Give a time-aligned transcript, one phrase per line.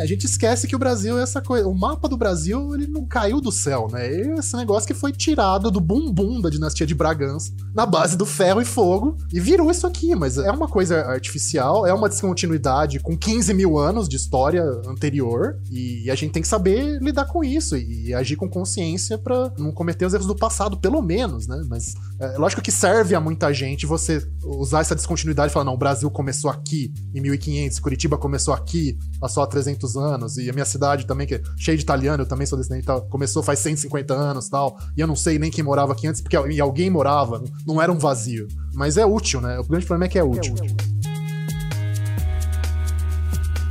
[0.00, 1.68] É, a gente esquece que o Brasil é essa coisa.
[1.68, 4.08] O mapa do Brasil, ele não caiu do céu, né?
[4.38, 8.62] Esse negócio que foi tirado do bumbum da dinastia de Bragança, na base do ferro
[8.62, 10.14] e fogo, e virou isso aqui.
[10.14, 15.58] Mas é uma coisa artificial, é uma descontinuidade com 15 mil anos de história anterior,
[15.70, 19.72] e a gente tem que saber lidar com isso e agir com consciência para não
[19.72, 21.62] cometer os erros do passado, pelo menos, né?
[21.68, 25.74] Mas é lógico que serve a muita gente você usar essa descontinuidade e falar: não,
[25.74, 30.52] o Brasil começou aqui em 1500, Curitiba começou aqui há só 300 anos, e a
[30.52, 34.14] minha cidade também, que é cheia de italiano, eu também sou descendente, começou faz 150
[34.14, 37.42] anos tal, e eu não sei nem quem morava aqui antes, porque e alguém morava,
[37.66, 38.48] não era um vazio.
[38.74, 39.58] Mas é útil, né?
[39.58, 40.54] O grande problema é que é útil.
[40.58, 40.76] É útil.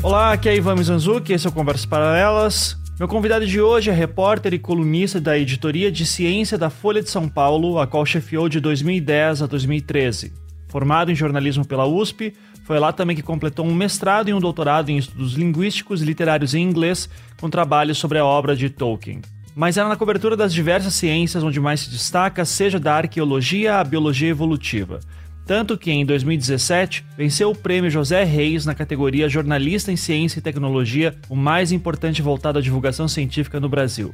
[0.01, 2.77] Olá, aqui é Ivan Mizanzuki, esse é o Conversas Paralelas.
[2.97, 7.09] Meu convidado de hoje é repórter e colunista da editoria de ciência da Folha de
[7.09, 10.33] São Paulo, a qual chefiou de 2010 a 2013.
[10.69, 12.33] Formado em jornalismo pela USP,
[12.69, 16.53] foi lá também que completou um mestrado e um doutorado em estudos linguísticos e literários
[16.53, 17.09] em inglês,
[17.41, 19.21] com trabalhos sobre a obra de Tolkien.
[19.55, 23.83] Mas era na cobertura das diversas ciências onde mais se destaca, seja da arqueologia à
[23.83, 24.99] biologia evolutiva
[25.49, 30.43] tanto que em 2017 venceu o prêmio José Reis na categoria Jornalista em Ciência e
[30.43, 34.13] Tecnologia, o mais importante voltado à divulgação científica no Brasil.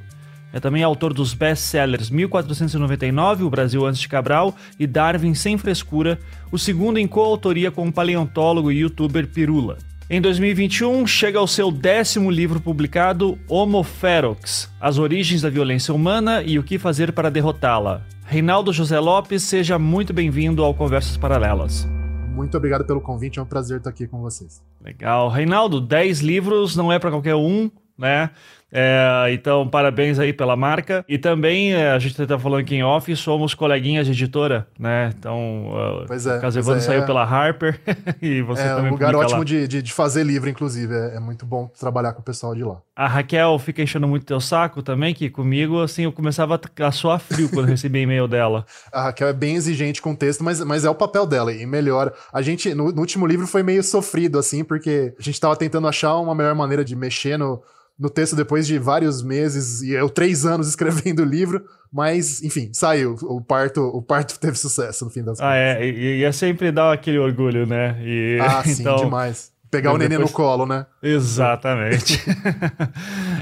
[0.53, 6.19] É também autor dos best-sellers 1499, O Brasil Antes de Cabral, e Darwin Sem Frescura,
[6.51, 9.77] o segundo em coautoria com o paleontólogo e youtuber Pirula.
[10.07, 16.43] Em 2021, chega ao seu décimo livro publicado, Homo Ferox, As Origens da Violência Humana
[16.43, 18.03] e o que Fazer para Derrotá-la.
[18.23, 21.87] Reinaldo José Lopes, seja muito bem-vindo ao Conversas Paralelas.
[22.35, 24.61] Muito obrigado pelo convite, é um prazer estar aqui com vocês.
[24.79, 25.29] Legal.
[25.29, 28.29] Reinaldo, 10 livros não é para qualquer um, né?
[28.71, 31.05] É, então, parabéns aí pela marca.
[31.07, 35.13] E também, é, a gente está falando aqui em off, somos coleguinhas de editora, né?
[35.17, 35.69] Então,
[36.07, 37.05] pois é, Casevano é, saiu é.
[37.05, 37.79] pela Harper
[38.21, 40.93] e você é, também É um lugar ótimo de, de, de, fazer livro, inclusive.
[40.93, 42.81] É, é, muito bom trabalhar com o pessoal de lá.
[42.95, 47.19] A Raquel fica enchendo muito teu saco também, que comigo, assim, eu começava a suar
[47.19, 48.65] frio quando recebi e-mail dela.
[48.91, 51.65] A Raquel é bem exigente com o texto, mas, mas é o papel dela e
[51.65, 52.13] melhora.
[52.31, 55.87] A gente, no, no último livro, foi meio sofrido, assim, porque a gente estava tentando
[55.87, 57.61] achar uma melhor maneira de mexer no
[57.97, 62.69] no texto depois de vários meses e eu três anos escrevendo o livro, mas enfim,
[62.73, 63.15] saiu.
[63.23, 65.53] O parto, o parto teve sucesso no fim das ah, contas.
[65.53, 67.97] Ah, é, e, e é sempre dar aquele orgulho, né?
[68.01, 69.53] E, ah, sim, então, demais.
[69.71, 70.31] Pegar o neném depois...
[70.31, 70.85] no colo, né?
[71.03, 72.23] Exatamente.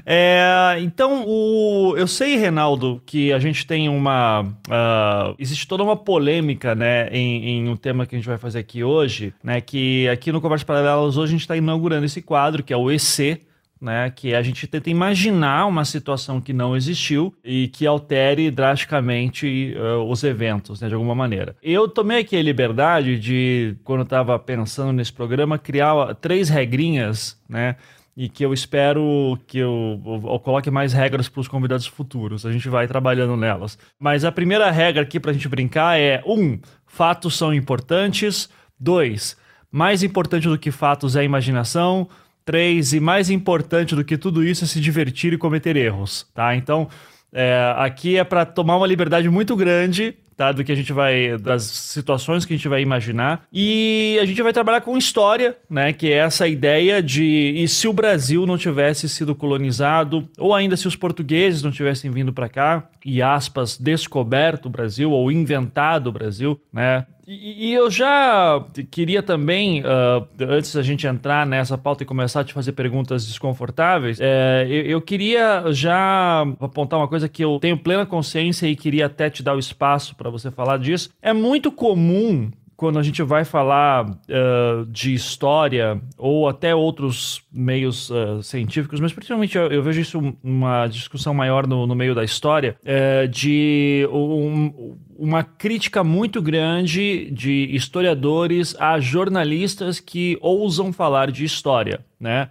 [0.03, 1.95] é, então, o...
[1.95, 4.41] eu sei, Renaldo, que a gente tem uma.
[4.41, 8.59] Uh, existe toda uma polêmica, né, em, em, um tema que a gente vai fazer
[8.59, 9.61] aqui hoje, né?
[9.61, 12.89] Que aqui no Conversa Paralelas hoje a gente está inaugurando esse quadro, que é o
[12.89, 13.41] EC,
[13.83, 19.75] né, que a gente tenta imaginar uma situação que não existiu e que altere drasticamente
[19.75, 21.53] uh, os eventos, né, de alguma maneira.
[21.61, 27.75] Eu tomei aqui a liberdade de, quando estava pensando nesse programa, criar três regrinhas, né,
[28.15, 32.45] e que eu espero que eu, eu, eu coloque mais regras para os convidados futuros.
[32.45, 33.77] A gente vai trabalhando nelas.
[33.99, 38.49] Mas a primeira regra aqui para a gente brincar é: um, fatos são importantes.
[38.79, 39.35] Dois,
[39.71, 42.07] mais importante do que fatos é a imaginação.
[42.45, 46.55] Três, e mais importante do que tudo isso é se divertir e cometer erros, tá?
[46.55, 46.89] Então,
[47.31, 50.51] é, aqui é para tomar uma liberdade muito grande tá?
[50.51, 51.37] Do que a gente vai.
[51.37, 53.45] das situações que a gente vai imaginar.
[53.51, 55.93] E a gente vai trabalhar com história, né?
[55.93, 57.53] Que é essa ideia de.
[57.55, 62.11] E se o Brasil não tivesse sido colonizado, ou ainda se os portugueses não tivessem
[62.11, 67.05] vindo para cá, e aspas, descoberto o Brasil, ou inventado o Brasil, né?
[67.25, 72.41] E, e eu já queria também, uh, antes da gente entrar nessa pauta e começar
[72.41, 77.57] a te fazer perguntas desconfortáveis, é, eu, eu, queria já apontar uma coisa que eu
[77.59, 81.09] tenho plena consciência e queria até te dar o espaço para você falar disso.
[81.21, 82.51] É muito comum
[82.83, 89.13] quando a gente vai falar uh, de história ou até outros meios uh, científicos, mas
[89.13, 94.05] principalmente eu, eu, vejo isso uma discussão maior no, no meio da história, uh, de
[94.11, 102.49] um, uma crítica muito grande de historiadores a jornalistas que ousam falar de história, né?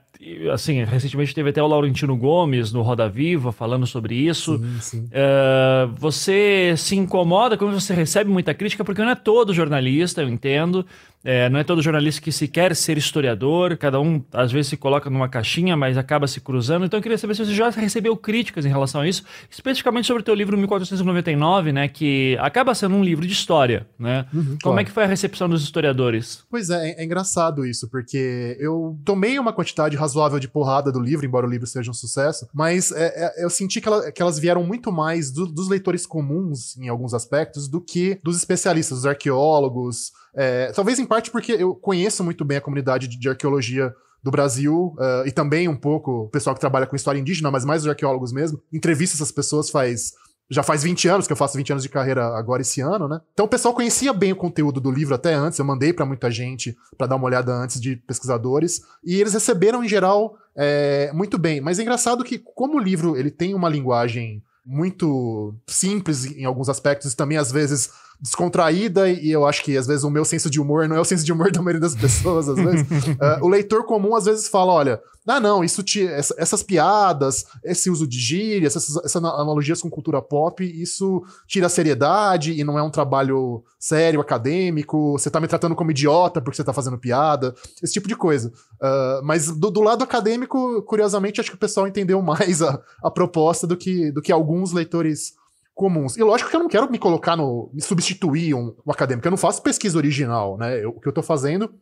[0.53, 4.59] Assim, recentemente teve até o Laurentino Gomes no Roda Viva falando sobre isso.
[4.59, 4.99] Sim, sim.
[5.07, 10.29] Uh, você se incomoda quando você recebe muita crítica, porque não é todo jornalista, eu
[10.29, 10.87] entendo.
[11.25, 14.77] É, não é todo jornalista que se quer ser historiador, cada um às vezes se
[14.77, 16.85] coloca numa caixinha, mas acaba se cruzando.
[16.85, 20.23] Então eu queria saber se você já recebeu críticas em relação a isso, especificamente sobre
[20.23, 24.27] o teu livro 1499, né, que acaba sendo um livro de história, né?
[24.33, 24.81] Uhum, Como claro.
[24.81, 26.45] é que foi a recepção dos historiadores?
[26.51, 31.25] Pois é, é, engraçado isso, porque eu tomei uma quantidade razoável de porrada do livro,
[31.25, 34.39] embora o livro seja um sucesso, mas é, é, eu senti que, ela, que, elas
[34.39, 39.07] vieram muito mais do, dos leitores comuns, em alguns aspectos, do que dos especialistas, dos
[39.07, 43.95] arqueólogos, é, talvez em parte porque eu conheço muito bem a comunidade de, de arqueologia
[44.23, 47.67] do Brasil, uh, e também um pouco o pessoal que trabalha com história indígena, mas
[47.67, 50.15] mais os arqueólogos mesmo, entrevista essas pessoas faz
[50.49, 53.21] já faz 20 anos, que eu faço 20 anos de carreira agora esse ano, né?
[53.33, 56.31] Então o pessoal conhecia bem o conteúdo do livro até antes, eu mandei para muita
[56.31, 61.37] gente para dar uma olhada antes de pesquisadores, e eles receberam em geral é, muito
[61.37, 61.61] bem.
[61.61, 66.69] Mas é engraçado que como o livro ele tem uma linguagem muito simples em alguns
[66.69, 67.91] aspectos, e também às vezes
[68.23, 71.05] descontraída, e eu acho que às vezes o meu senso de humor não é o
[71.05, 72.83] senso de humor da maioria das pessoas, às vezes.
[72.83, 77.45] uh, o leitor comum às vezes fala: olha, ah, não, isso te, essa, essas piadas,
[77.65, 82.63] esse uso de gírias, essas, essas, analogias com cultura pop, isso tira a seriedade e
[82.63, 85.19] não é um trabalho sério, acadêmico.
[85.19, 88.53] Você tá me tratando como idiota porque você tá fazendo piada, esse tipo de coisa.
[88.81, 93.11] Uh, mas do, do, lado acadêmico, curiosamente, acho que o pessoal entendeu mais a, a
[93.11, 95.35] proposta do que, do que alguns leitores
[95.75, 96.17] comuns.
[96.17, 97.71] E lógico que eu não quero me colocar no.
[97.73, 99.27] me substituir um, um acadêmico.
[99.27, 100.83] Eu não faço pesquisa original, né?
[100.85, 101.73] Eu, o que eu tô fazendo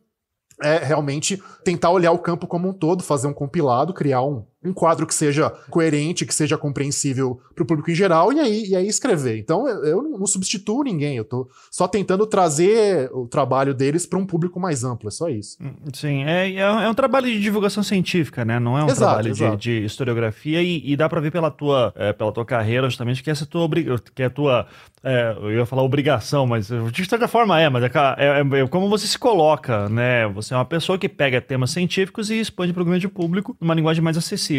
[0.61, 4.73] é realmente tentar olhar o campo como um todo, fazer um compilado, criar um, um
[4.73, 8.75] quadro que seja coerente, que seja compreensível para o público em geral, e aí, e
[8.75, 9.37] aí escrever.
[9.37, 14.25] Então eu, não substituo ninguém, eu estou só tentando trazer o trabalho deles para um
[14.25, 15.57] público mais amplo, é só isso.
[15.61, 18.59] Hum, sim, é, é um trabalho de divulgação científica, né?
[18.59, 19.57] Não é um exato, trabalho exato.
[19.57, 23.23] De, de, historiografia, e, e, dá para ver pela tua, é, pela tua carreira justamente
[23.23, 23.67] que essa tua,
[24.13, 24.67] que é a tua
[25.03, 28.87] é, eu ia falar obrigação, mas de certa forma é, mas é, é, é, como
[28.87, 30.27] você se coloca, né?
[30.27, 33.73] Você é uma pessoa que pega temas científicos e expande para o grande público numa
[33.73, 34.50] linguagem mais acessível.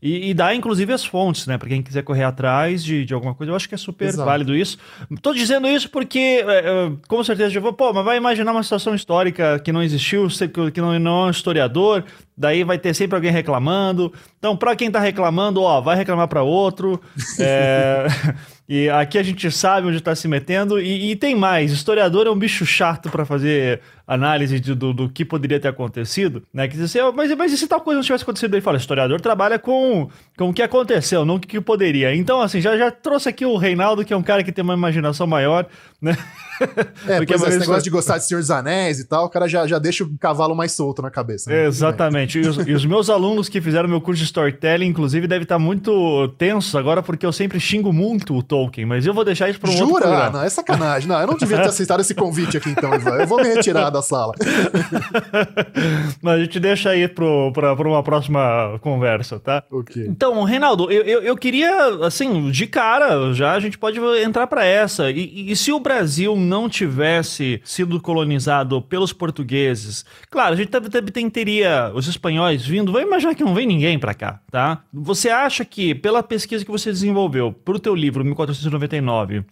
[0.00, 1.58] E, e dá, inclusive, as fontes, né?
[1.58, 4.24] Para quem quiser correr atrás de, de alguma coisa, eu acho que é super Exato.
[4.24, 4.78] válido isso.
[5.20, 8.62] Tô dizendo isso porque, é, é, com certeza, eu vou, pô, mas vai imaginar uma
[8.62, 10.28] situação histórica que não existiu,
[10.72, 12.04] que não, não é um historiador,
[12.36, 14.12] daí vai ter sempre alguém reclamando.
[14.38, 17.00] Então, para quem tá reclamando, ó, vai reclamar para outro.
[17.40, 18.06] É.
[18.68, 20.80] E aqui a gente sabe onde está se metendo.
[20.80, 25.08] E, e, tem mais: historiador é um bicho chato para fazer análise de, do, do,
[25.08, 26.42] que poderia ter acontecido.
[26.52, 26.68] Né?
[26.68, 28.54] Que dizer, mas, mas e se tal coisa não tivesse acontecido?
[28.54, 32.14] Ele fala: historiador trabalha com, com o que aconteceu, não o que, que poderia.
[32.14, 34.74] Então, assim, já, já trouxe aqui o Reinaldo, que é um cara que tem uma
[34.74, 35.66] imaginação maior,
[36.00, 36.16] né?
[37.06, 39.66] É, porque esse negócio de gostar de Senhor dos Anéis e tal, o cara já,
[39.66, 41.50] já deixa o cavalo mais solto na cabeça.
[41.50, 41.66] Né?
[41.66, 42.38] Exatamente.
[42.38, 45.58] E os, e os, meus alunos que fizeram meu curso de storytelling, inclusive, devem estar
[45.58, 49.60] muito tensos agora, porque eu sempre xingo muito o Tolkien, mas eu vou deixar isso
[49.60, 49.84] para um Jura?
[49.84, 50.30] outro programa.
[50.30, 51.06] Não, é sacanagem.
[51.06, 53.16] Não, eu não devia ter aceitado esse convite aqui então, Ivan.
[53.16, 54.34] Eu vou me retirar da sala.
[56.22, 59.62] mas a gente deixa aí para uma próxima conversa, tá?
[59.96, 64.64] Então, Reinaldo, eu, eu, eu queria, assim, de cara, já a gente pode entrar para
[64.64, 65.10] essa.
[65.10, 71.30] E, e se o Brasil não tivesse sido colonizado pelos portugueses, claro, a gente também
[71.30, 74.82] teria os espanhóis vindo, vai imaginar que não vem ninguém para cá, tá?
[74.92, 79.44] Você acha que, pela pesquisa que você desenvolveu para o teu livro, 1499,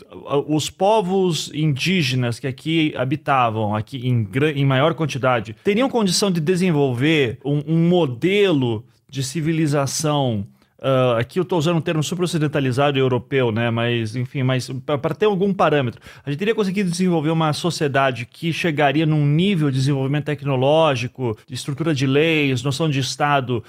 [0.47, 7.39] os povos indígenas que aqui habitavam, aqui em, em maior quantidade, teriam condição de desenvolver
[7.45, 10.47] um, um modelo de civilização
[10.85, 13.71] Uh, aqui eu estou usando um termo super ocidentalizado europeu, né?
[13.71, 18.53] Mas, enfim, mas para ter algum parâmetro, a gente teria conseguido desenvolver uma sociedade que
[18.53, 23.65] chegaria num nível de desenvolvimento tecnológico, de estrutura de leis, noção de Estado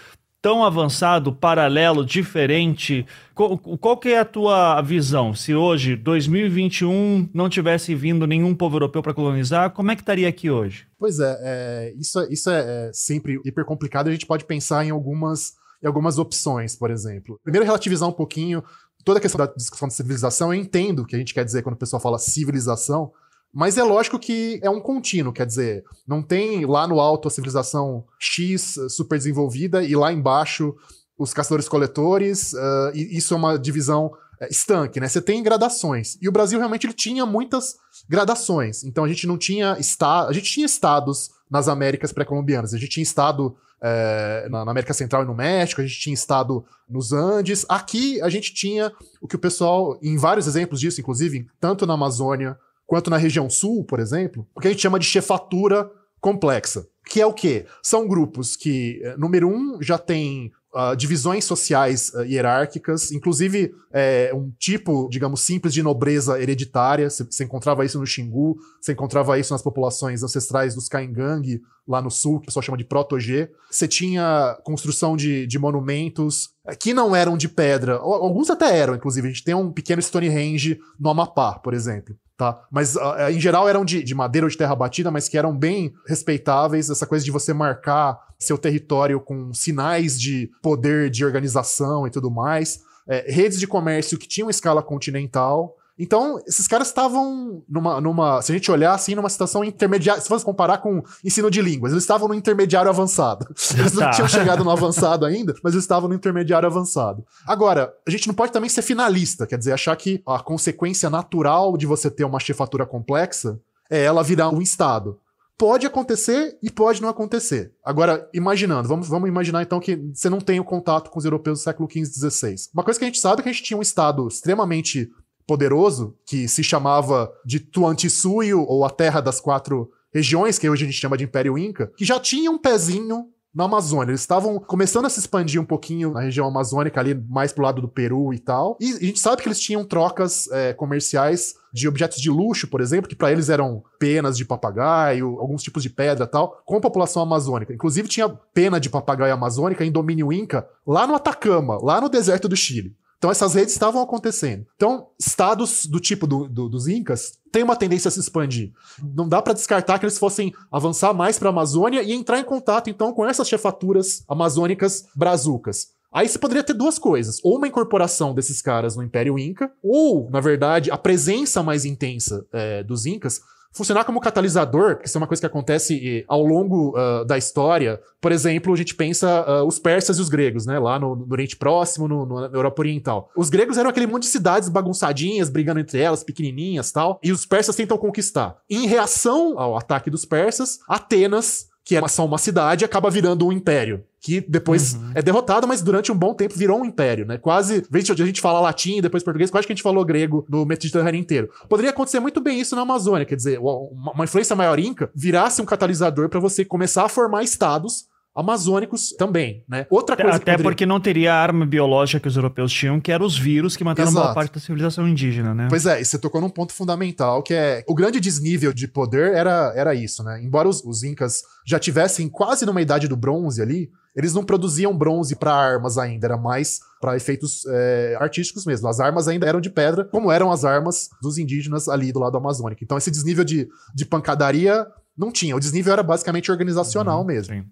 [0.46, 3.04] tão avançado, paralelo, diferente.
[3.34, 5.34] Qual, qual que é a tua visão?
[5.34, 10.30] Se hoje, 2021, não tivesse vindo nenhum povo europeu para colonizar, como é que estaria
[10.30, 10.86] aqui hoje?
[11.00, 12.60] Pois é, é isso, isso é,
[12.90, 14.08] é sempre hiper complicado.
[14.08, 17.40] A gente pode pensar em algumas e algumas opções, por exemplo.
[17.42, 18.64] Primeiro, relativizar um pouquinho
[19.04, 20.54] toda a questão da discussão de civilização.
[20.54, 23.12] Eu entendo o que a gente quer dizer quando o pessoal fala civilização,
[23.56, 27.32] mas é lógico que é um contínuo, quer dizer, não tem lá no alto a
[27.32, 30.76] civilização X super desenvolvida e lá embaixo
[31.18, 35.08] os caçadores-coletores, uh, e isso é uma divisão uh, estanque, né?
[35.08, 36.18] Você tem gradações.
[36.22, 37.78] E o Brasil realmente ele tinha muitas
[38.10, 38.84] gradações.
[38.84, 42.74] Então a gente não tinha estado, a gente tinha estados nas Américas pré-colombianas.
[42.74, 46.14] A gente tinha estado é, na, na, América Central e no México, a gente tinha
[46.14, 47.66] estado nos Andes.
[47.70, 51.94] Aqui a gente tinha o que o pessoal, em vários exemplos disso, inclusive, tanto na
[51.94, 55.90] Amazônia quanto na região sul, por exemplo, o que a gente chama de chefatura
[56.20, 56.88] complexa.
[57.08, 57.68] Que é o quê?
[57.84, 64.30] São grupos que, é, número um, já tem Uh, divisões sociais uh, hierárquicas, inclusive é,
[64.36, 67.10] um tipo, digamos, simples de nobreza hereditária.
[67.10, 72.12] Você encontrava isso no Xingu, você encontrava isso nas populações ancestrais dos Caingang, lá no
[72.12, 73.50] sul, que o pessoal chama de Proto-G.
[73.72, 78.96] Você tinha construção de, de monumentos é, que não eram de pedra, alguns até eram,
[78.96, 79.30] inclusive.
[79.30, 82.66] A gente tem um pequeno Stonehenge no Amapá, por exemplo tá?
[82.72, 85.56] Mas uh, em geral eram de, de, madeira ou de terra batida, mas que eram
[85.56, 86.90] bem respeitáveis.
[86.90, 92.30] Essa coisa de você marcar seu território com sinais de poder de organização e tudo
[92.30, 92.80] mais.
[93.08, 95.76] É, redes de comércio que tinham escala continental.
[95.98, 98.42] Então, esses caras estavam numa, numa.
[98.42, 100.22] Se a gente olhar assim, numa situação intermediária.
[100.22, 103.46] Se fosse comparar com ensino de línguas, eles estavam no intermediário avançado.
[103.78, 104.12] Eles não tá.
[104.12, 107.26] tinham chegado no avançado ainda, mas eles estavam no intermediário avançado.
[107.48, 111.78] Agora, a gente não pode também ser finalista, quer dizer, achar que a consequência natural
[111.78, 113.60] de você ter uma chefatura complexa
[113.90, 115.20] é ela virar um Estado.
[115.58, 117.72] Pode acontecer e pode não acontecer.
[117.84, 121.60] Agora, imaginando, vamos, vamos imaginar então que você não tem o contato com os europeus
[121.60, 122.56] do século XV e XVI.
[122.74, 125.10] Uma coisa que a gente sabe é que a gente tinha um Estado extremamente
[125.48, 130.88] poderoso, que se chamava de Tuantissuio, ou a Terra das Quatro Regiões, que hoje a
[130.88, 134.12] gente chama de Império Inca, que já tinha um pezinho na Amazônia.
[134.12, 137.82] Eles estavam começando a se expandir um pouquinho na região amazônica, ali mais pro lado
[137.82, 138.78] do Peru e tal.
[138.82, 142.82] E a gente sabe que eles tinham trocas é, comerciais de objetos de luxo, por
[142.82, 146.76] exemplo, que para eles eram penas de papagaio, alguns tipos de pedra e tal, com
[146.76, 147.74] a população amazônica.
[147.74, 152.50] Inclusive tinha pena de papagaio amazônica em domínio inca lá no Atacama, lá no deserto
[152.50, 152.96] do Chile.
[153.26, 154.68] Então essas redes estavam acontecendo.
[154.76, 158.72] Então, estados do tipo do, do, dos Incas têm uma tendência a se expandir.
[159.02, 162.44] Não dá para descartar que eles fossem avançar mais para a Amazônia e entrar em
[162.44, 165.88] contato então com essas chefaturas amazônicas brazucas.
[166.14, 170.30] Aí você poderia ter duas coisas: ou uma incorporação desses caras no Império Inca, ou,
[170.30, 173.42] na verdade, a presença mais intensa é, dos Incas
[173.76, 178.00] funcionar como catalisador, porque isso é uma coisa que acontece ao longo uh, da história.
[178.22, 180.80] Por exemplo, a gente pensa uh, os persas e os gregos, né?
[180.80, 183.30] Lá no, no Oriente Próximo, no, no, na Europa Oriental.
[183.36, 187.46] Os gregos eram aquele monte de cidades bagunçadinhas, brigando entre elas, pequenininhas tal, e os
[187.46, 188.58] persas tentam conquistar.
[188.70, 193.52] Em reação ao ataque dos persas, Atenas que é só uma cidade, acaba virando um
[193.52, 194.04] império.
[194.26, 195.12] Que depois uhum.
[195.14, 197.38] é derrotado, mas durante um bom tempo virou um império, né?
[197.38, 197.86] Quase.
[197.92, 201.20] Veja, a gente fala latim, depois português, quase que a gente falou grego no Mediterrâneo
[201.20, 201.48] inteiro.
[201.70, 205.66] Poderia acontecer muito bem isso na Amazônia, quer dizer, uma influência maior inca virasse um
[205.66, 209.86] catalisador para você começar a formar estados amazônicos também, né?
[209.90, 210.64] Outra coisa Até poderia...
[210.64, 213.84] porque não teria a arma biológica que os europeus tinham, que eram os vírus que
[213.84, 214.26] mataram Exato.
[214.26, 215.68] boa parte da civilização indígena, né?
[215.70, 219.34] Pois é, e você tocou num ponto fundamental, que é o grande desnível de poder
[219.34, 220.42] era, era isso, né?
[220.44, 224.98] Embora os, os incas já tivessem quase numa idade do bronze ali, eles não produziam
[224.98, 228.88] bronze para armas ainda, era mais para efeitos é, artísticos mesmo.
[228.88, 232.38] As armas ainda eram de pedra, como eram as armas dos indígenas ali do lado
[232.38, 232.84] amazônico.
[232.84, 235.56] Então esse desnível de, de pancadaria não tinha.
[235.56, 237.56] O desnível era basicamente organizacional uhum, mesmo.
[237.56, 237.66] Sim.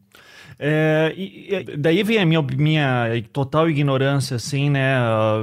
[0.60, 4.96] É, e, daí vem a minha, minha total ignorância, assim, né,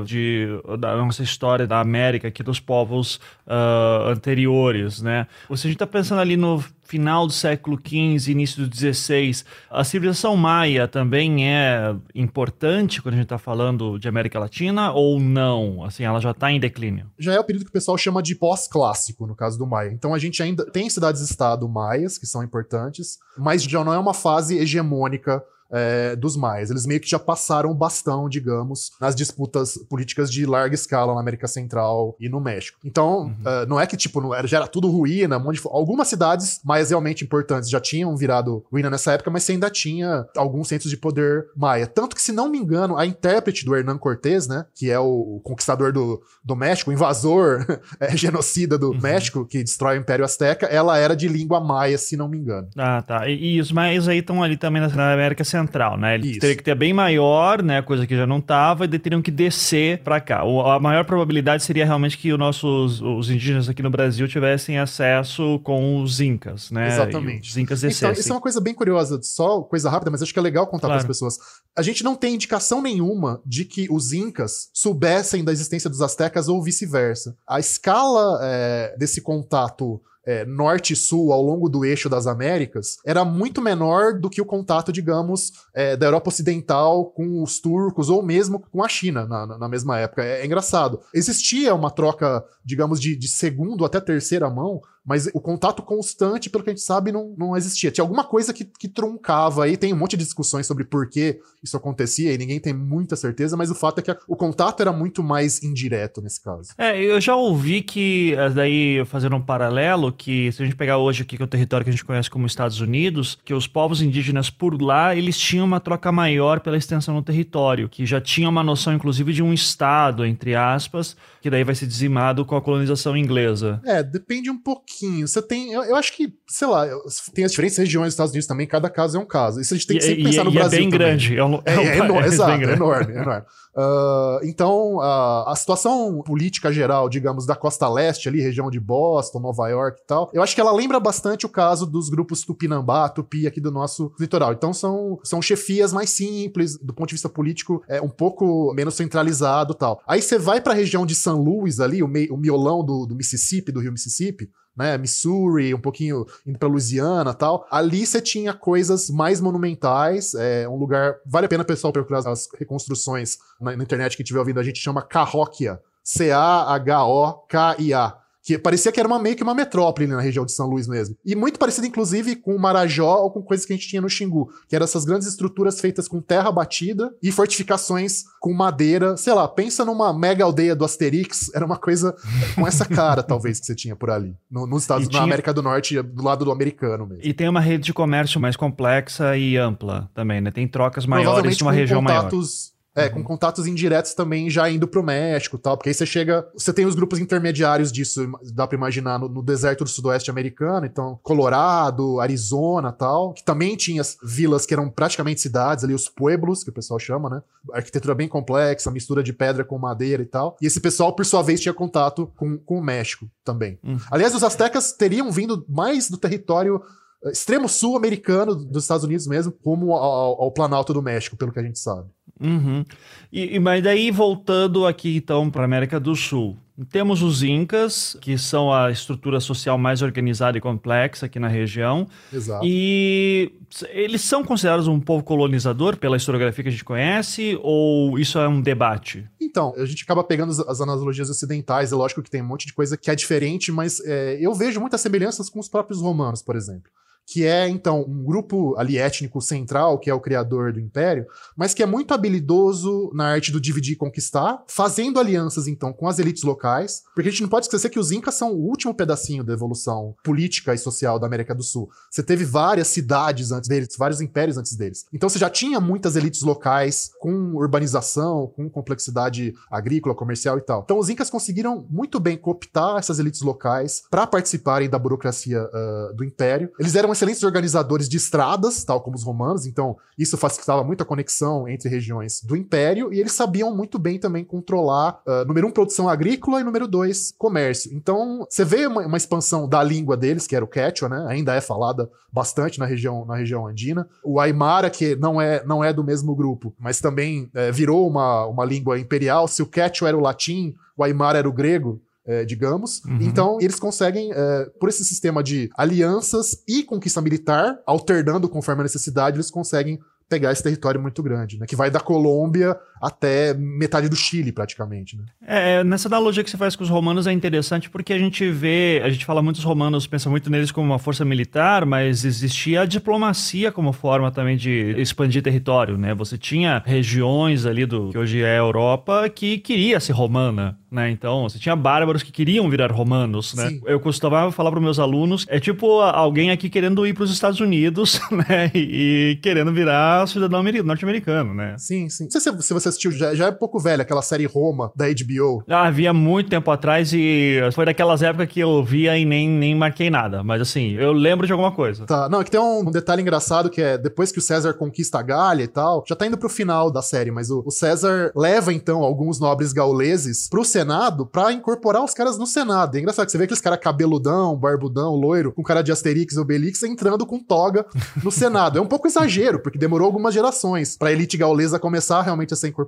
[0.05, 0.47] de,
[0.79, 3.17] da nossa história da América, aqui dos povos
[3.47, 5.27] uh, anteriores, né.
[5.49, 9.85] Se a gente está pensando ali no final do século XV, início do XVI, a
[9.85, 15.85] civilização maia também é importante quando a gente está falando de América Latina ou não?
[15.85, 17.07] Assim, ela já está em declínio?
[17.17, 19.93] Já é o período que o pessoal chama de pós-clássico, no caso do Maia.
[19.93, 24.13] Então a gente ainda tem cidades-estado maias, que são importantes, mas já não é uma
[24.13, 26.71] fase hegemônica é, dos mais.
[26.71, 31.21] Eles meio que já passaram o bastão, digamos, nas disputas políticas de larga escala na
[31.21, 32.79] América Central e no México.
[32.85, 33.31] Então, uhum.
[33.31, 36.61] uh, não é que, tipo, não era, já era tudo ruína, um de, algumas cidades
[36.65, 40.91] mais realmente importantes já tinham virado ruína nessa época, mas você ainda tinha alguns centros
[40.91, 41.87] de poder maia.
[41.87, 45.37] Tanto que, se não me engano, a intérprete do Hernán Cortés, né, que é o,
[45.37, 47.65] o conquistador do, do México, o invasor
[48.01, 49.01] é, genocida do uhum.
[49.01, 52.69] México, que destrói o Império Azteca, ela era de língua maia, se não me engano.
[52.77, 53.29] Ah, tá.
[53.29, 56.15] E, e os maias aí estão ali também na América Central central, né?
[56.15, 56.41] Ele Isso.
[56.41, 57.83] teria que ter bem maior, né?
[57.83, 60.45] Coisa que já não tava, e teriam que descer para cá.
[60.45, 64.79] O, a maior probabilidade seria realmente que os nossos os indígenas aqui no Brasil tivessem
[64.79, 66.89] acesso com os incas, né?
[66.89, 67.47] Exatamente.
[67.47, 68.11] E os incas descessem.
[68.11, 70.67] Então, isso é uma coisa bem curiosa, só coisa rápida, mas acho que é legal
[70.67, 70.95] contar claro.
[70.95, 71.39] para as pessoas.
[71.77, 76.49] A gente não tem indicação nenhuma de que os incas soubessem da existência dos astecas
[76.49, 77.37] ou vice-versa.
[77.49, 80.01] A escala é, desse contato
[80.31, 84.41] é, norte e sul ao longo do eixo das Américas era muito menor do que
[84.41, 89.27] o contato, digamos, é, da Europa Ocidental com os turcos ou mesmo com a China
[89.27, 90.23] na, na mesma época.
[90.23, 91.01] É, é, engraçado.
[91.13, 96.63] Existia uma troca, digamos, de, de segundo até terceira mão, mas o contato constante, pelo
[96.63, 97.91] que a gente sabe, não, não existia.
[97.91, 101.41] Tinha alguma coisa que, que truncava aí, tem um monte de discussões sobre por que
[101.63, 104.93] isso acontecia e ninguém tem muita certeza, mas o fato é que o contato era
[104.93, 106.73] muito mais indireto nesse caso.
[106.77, 110.99] É, eu já ouvi que, eh, daí fazendo um paralelo, que se a gente pegar
[110.99, 113.67] hoje aqui que é o território que a gente conhece como Estados Unidos, que os
[113.67, 118.21] povos indígenas por lá, eles tinham uma troca maior pela extensão do território, que já
[118.21, 122.57] tinha uma noção inclusive de um estado, entre aspas, que daí vai ser dizimado com
[122.57, 123.81] a colonização inglesa.
[123.85, 125.27] É, depende um pouco pouquinho.
[125.27, 125.73] Você tem.
[125.73, 126.87] Eu, eu, acho que, sei lá,
[127.33, 129.61] tem as diferentes regiões dos Estados Unidos também, cada caso é um caso.
[129.61, 130.79] Isso a gente tem que sempre e, pensar e, no e Brasil.
[130.79, 131.07] É bem também.
[131.07, 131.37] grande.
[131.37, 133.47] É, um, é, é, é, é exato, é enorme, enorme.
[133.77, 139.39] Uh, então, uh, a situação política geral, digamos, da costa leste ali, região de Boston,
[139.39, 143.09] Nova York e tal, eu acho que ela lembra bastante o caso dos grupos Tupinambá,
[143.09, 144.53] Tupi aqui do nosso litoral.
[144.53, 148.95] Então, são, são chefias mais simples, do ponto de vista político, é um pouco menos
[148.95, 150.03] centralizado tal.
[150.07, 153.07] Aí você vai para a região de San Luis ali, o, mei, o miolão do,
[153.07, 157.67] do Mississippi, do rio Mississippi, né, Missouri, um pouquinho indo para Louisiana tal.
[157.71, 162.49] Ali você tinha coisas mais monumentais, é um lugar vale a pena pessoal procurar as
[162.59, 167.33] reconstruções na, na internet que estiver ouvindo a gente chama Cahokia, C A H O
[167.47, 170.53] K I A que parecia que era uma, meio que uma metrópole na região de
[170.53, 171.17] São Luís mesmo.
[171.25, 174.09] E muito parecido, inclusive, com o Marajó ou com coisas que a gente tinha no
[174.09, 179.17] Xingu, que eram essas grandes estruturas feitas com terra batida e fortificações com madeira.
[179.17, 182.15] Sei lá, pensa numa mega aldeia do Asterix, era uma coisa
[182.55, 184.35] com essa cara, talvez, que você tinha por ali.
[184.51, 185.21] No, nos Estados Unidos, tinha...
[185.21, 187.23] na América do Norte, do lado do americano mesmo.
[187.25, 190.51] E tem uma rede de comércio mais complexa e ampla também, né?
[190.51, 192.73] Tem trocas maiores de uma região contatos...
[192.73, 192.80] maior.
[192.95, 196.47] É, com contatos indiretos também já indo pro México e tal, porque aí você chega.
[196.55, 200.87] Você tem os grupos intermediários disso, dá pra imaginar, no, no deserto do sudoeste americano,
[200.87, 206.65] então Colorado, Arizona tal, que também tinha vilas que eram praticamente cidades ali, os pueblos,
[206.65, 207.43] que o pessoal chama, né?
[207.73, 210.57] Arquitetura bem complexa, mistura de pedra com madeira e tal.
[210.61, 213.79] E esse pessoal, por sua vez, tinha contato com, com o México também.
[213.85, 213.99] Hum.
[214.11, 216.83] Aliás, os astecas teriam vindo mais do território
[217.27, 221.59] extremo sul americano dos Estados Unidos mesmo, rumo ao, ao, Planalto do México, pelo que
[221.59, 222.09] a gente sabe.
[222.41, 222.85] Uhum.
[223.33, 226.57] E, mas daí, voltando aqui então para a América do Sul,
[226.91, 232.09] temos os Incas, que são a estrutura social mais organizada e complexa aqui na região.
[232.33, 232.65] Exato.
[232.65, 233.53] E
[233.91, 238.49] eles são considerados um povo colonizador pela historiografia que a gente conhece, ou isso é
[238.49, 239.29] um debate?
[239.41, 242.73] Então, a gente acaba pegando as analogias ocidentais, é lógico que tem um monte de
[242.73, 246.57] coisa que é diferente, mas é, eu vejo muitas semelhanças com os próprios romanos, por
[246.57, 246.91] exemplo
[247.31, 251.25] que é então um grupo ali étnico central, que é o criador do império,
[251.57, 256.09] mas que é muito habilidoso na arte do dividir e conquistar, fazendo alianças então com
[256.09, 258.93] as elites locais, porque a gente não pode esquecer que os incas são o último
[258.93, 261.89] pedacinho da evolução política e social da América do Sul.
[262.11, 265.07] Você teve várias cidades antes deles, vários impérios antes deles.
[265.13, 270.83] Então você já tinha muitas elites locais com urbanização, com complexidade agrícola, comercial e tal.
[270.83, 276.17] Então os incas conseguiram muito bem cooptar essas elites locais para participarem da burocracia uh,
[276.17, 276.73] do império.
[276.77, 281.07] Eles eram excelentes organizadores de estradas, tal como os romanos, então isso facilitava muito a
[281.07, 285.71] conexão entre regiões do império, e eles sabiam muito bem também controlar, uh, número um,
[285.71, 287.93] produção agrícola e número dois, comércio.
[287.95, 291.27] Então, você vê uma, uma, expansão da língua deles, que era o Quechua, né?
[291.29, 294.09] Ainda é falada bastante na região, na região andina.
[294.25, 298.47] O Aymara, que não é, não é do mesmo grupo, mas também é, virou uma,
[298.47, 299.47] uma língua imperial.
[299.47, 303.03] Se o Quechua era o latim, o Aymara era o grego é, digamos.
[303.05, 303.19] Uhum.
[303.21, 308.85] Então, eles conseguem, é, por esse sistema de alianças e conquista militar, alternando conforme a
[308.85, 311.67] necessidade, eles conseguem pegar esse território muito grande, né?
[311.67, 315.17] Que vai da Colômbia até metade do Chile, praticamente.
[315.17, 315.25] Né?
[315.47, 319.01] É, nessa analogia que você faz com os romanos é interessante porque a gente vê,
[319.05, 322.83] a gente fala muito dos romanos, pensa muito neles como uma força militar, mas existia
[322.83, 326.15] a diplomacia como forma também de expandir território, né?
[326.15, 331.11] Você tinha regiões ali do que hoje é a Europa que queria ser romana, né?
[331.11, 333.71] Então, você tinha bárbaros que queriam virar romanos, né?
[333.71, 333.81] Sim.
[333.87, 337.61] Eu costumava falar para meus alunos, é tipo alguém aqui querendo ir para os Estados
[337.61, 338.71] Unidos, né?
[338.75, 341.77] E, e querendo virar cidadão norte-americano, né?
[341.79, 342.29] Sim, sim.
[342.31, 345.63] Se você assistiu, já, já é pouco velho, aquela série Roma, da HBO.
[345.69, 349.75] Ah, havia muito tempo atrás e foi daquelas épocas que eu via e nem, nem
[349.75, 350.43] marquei nada.
[350.43, 352.05] Mas assim, eu lembro de alguma coisa.
[352.07, 355.19] Tá, não, é que tem um, detalhe engraçado que é depois que o César conquista
[355.19, 358.33] a Gália e tal, já tá indo pro final da série, mas o, o César
[358.35, 362.97] leva então alguns nobres gauleses pro Senado pra incorporar os caras no Senado.
[362.97, 366.41] É engraçado que você vê aqueles caras cabeludão, barbudão, loiro, com cara de Asterix e
[366.41, 367.87] Obelix entrando com toga
[368.23, 368.79] no Senado.
[368.79, 372.69] É um pouco exagero, porque demorou algumas gerações pra elite gaulesa começar realmente a ser
[372.69, 372.80] incorporada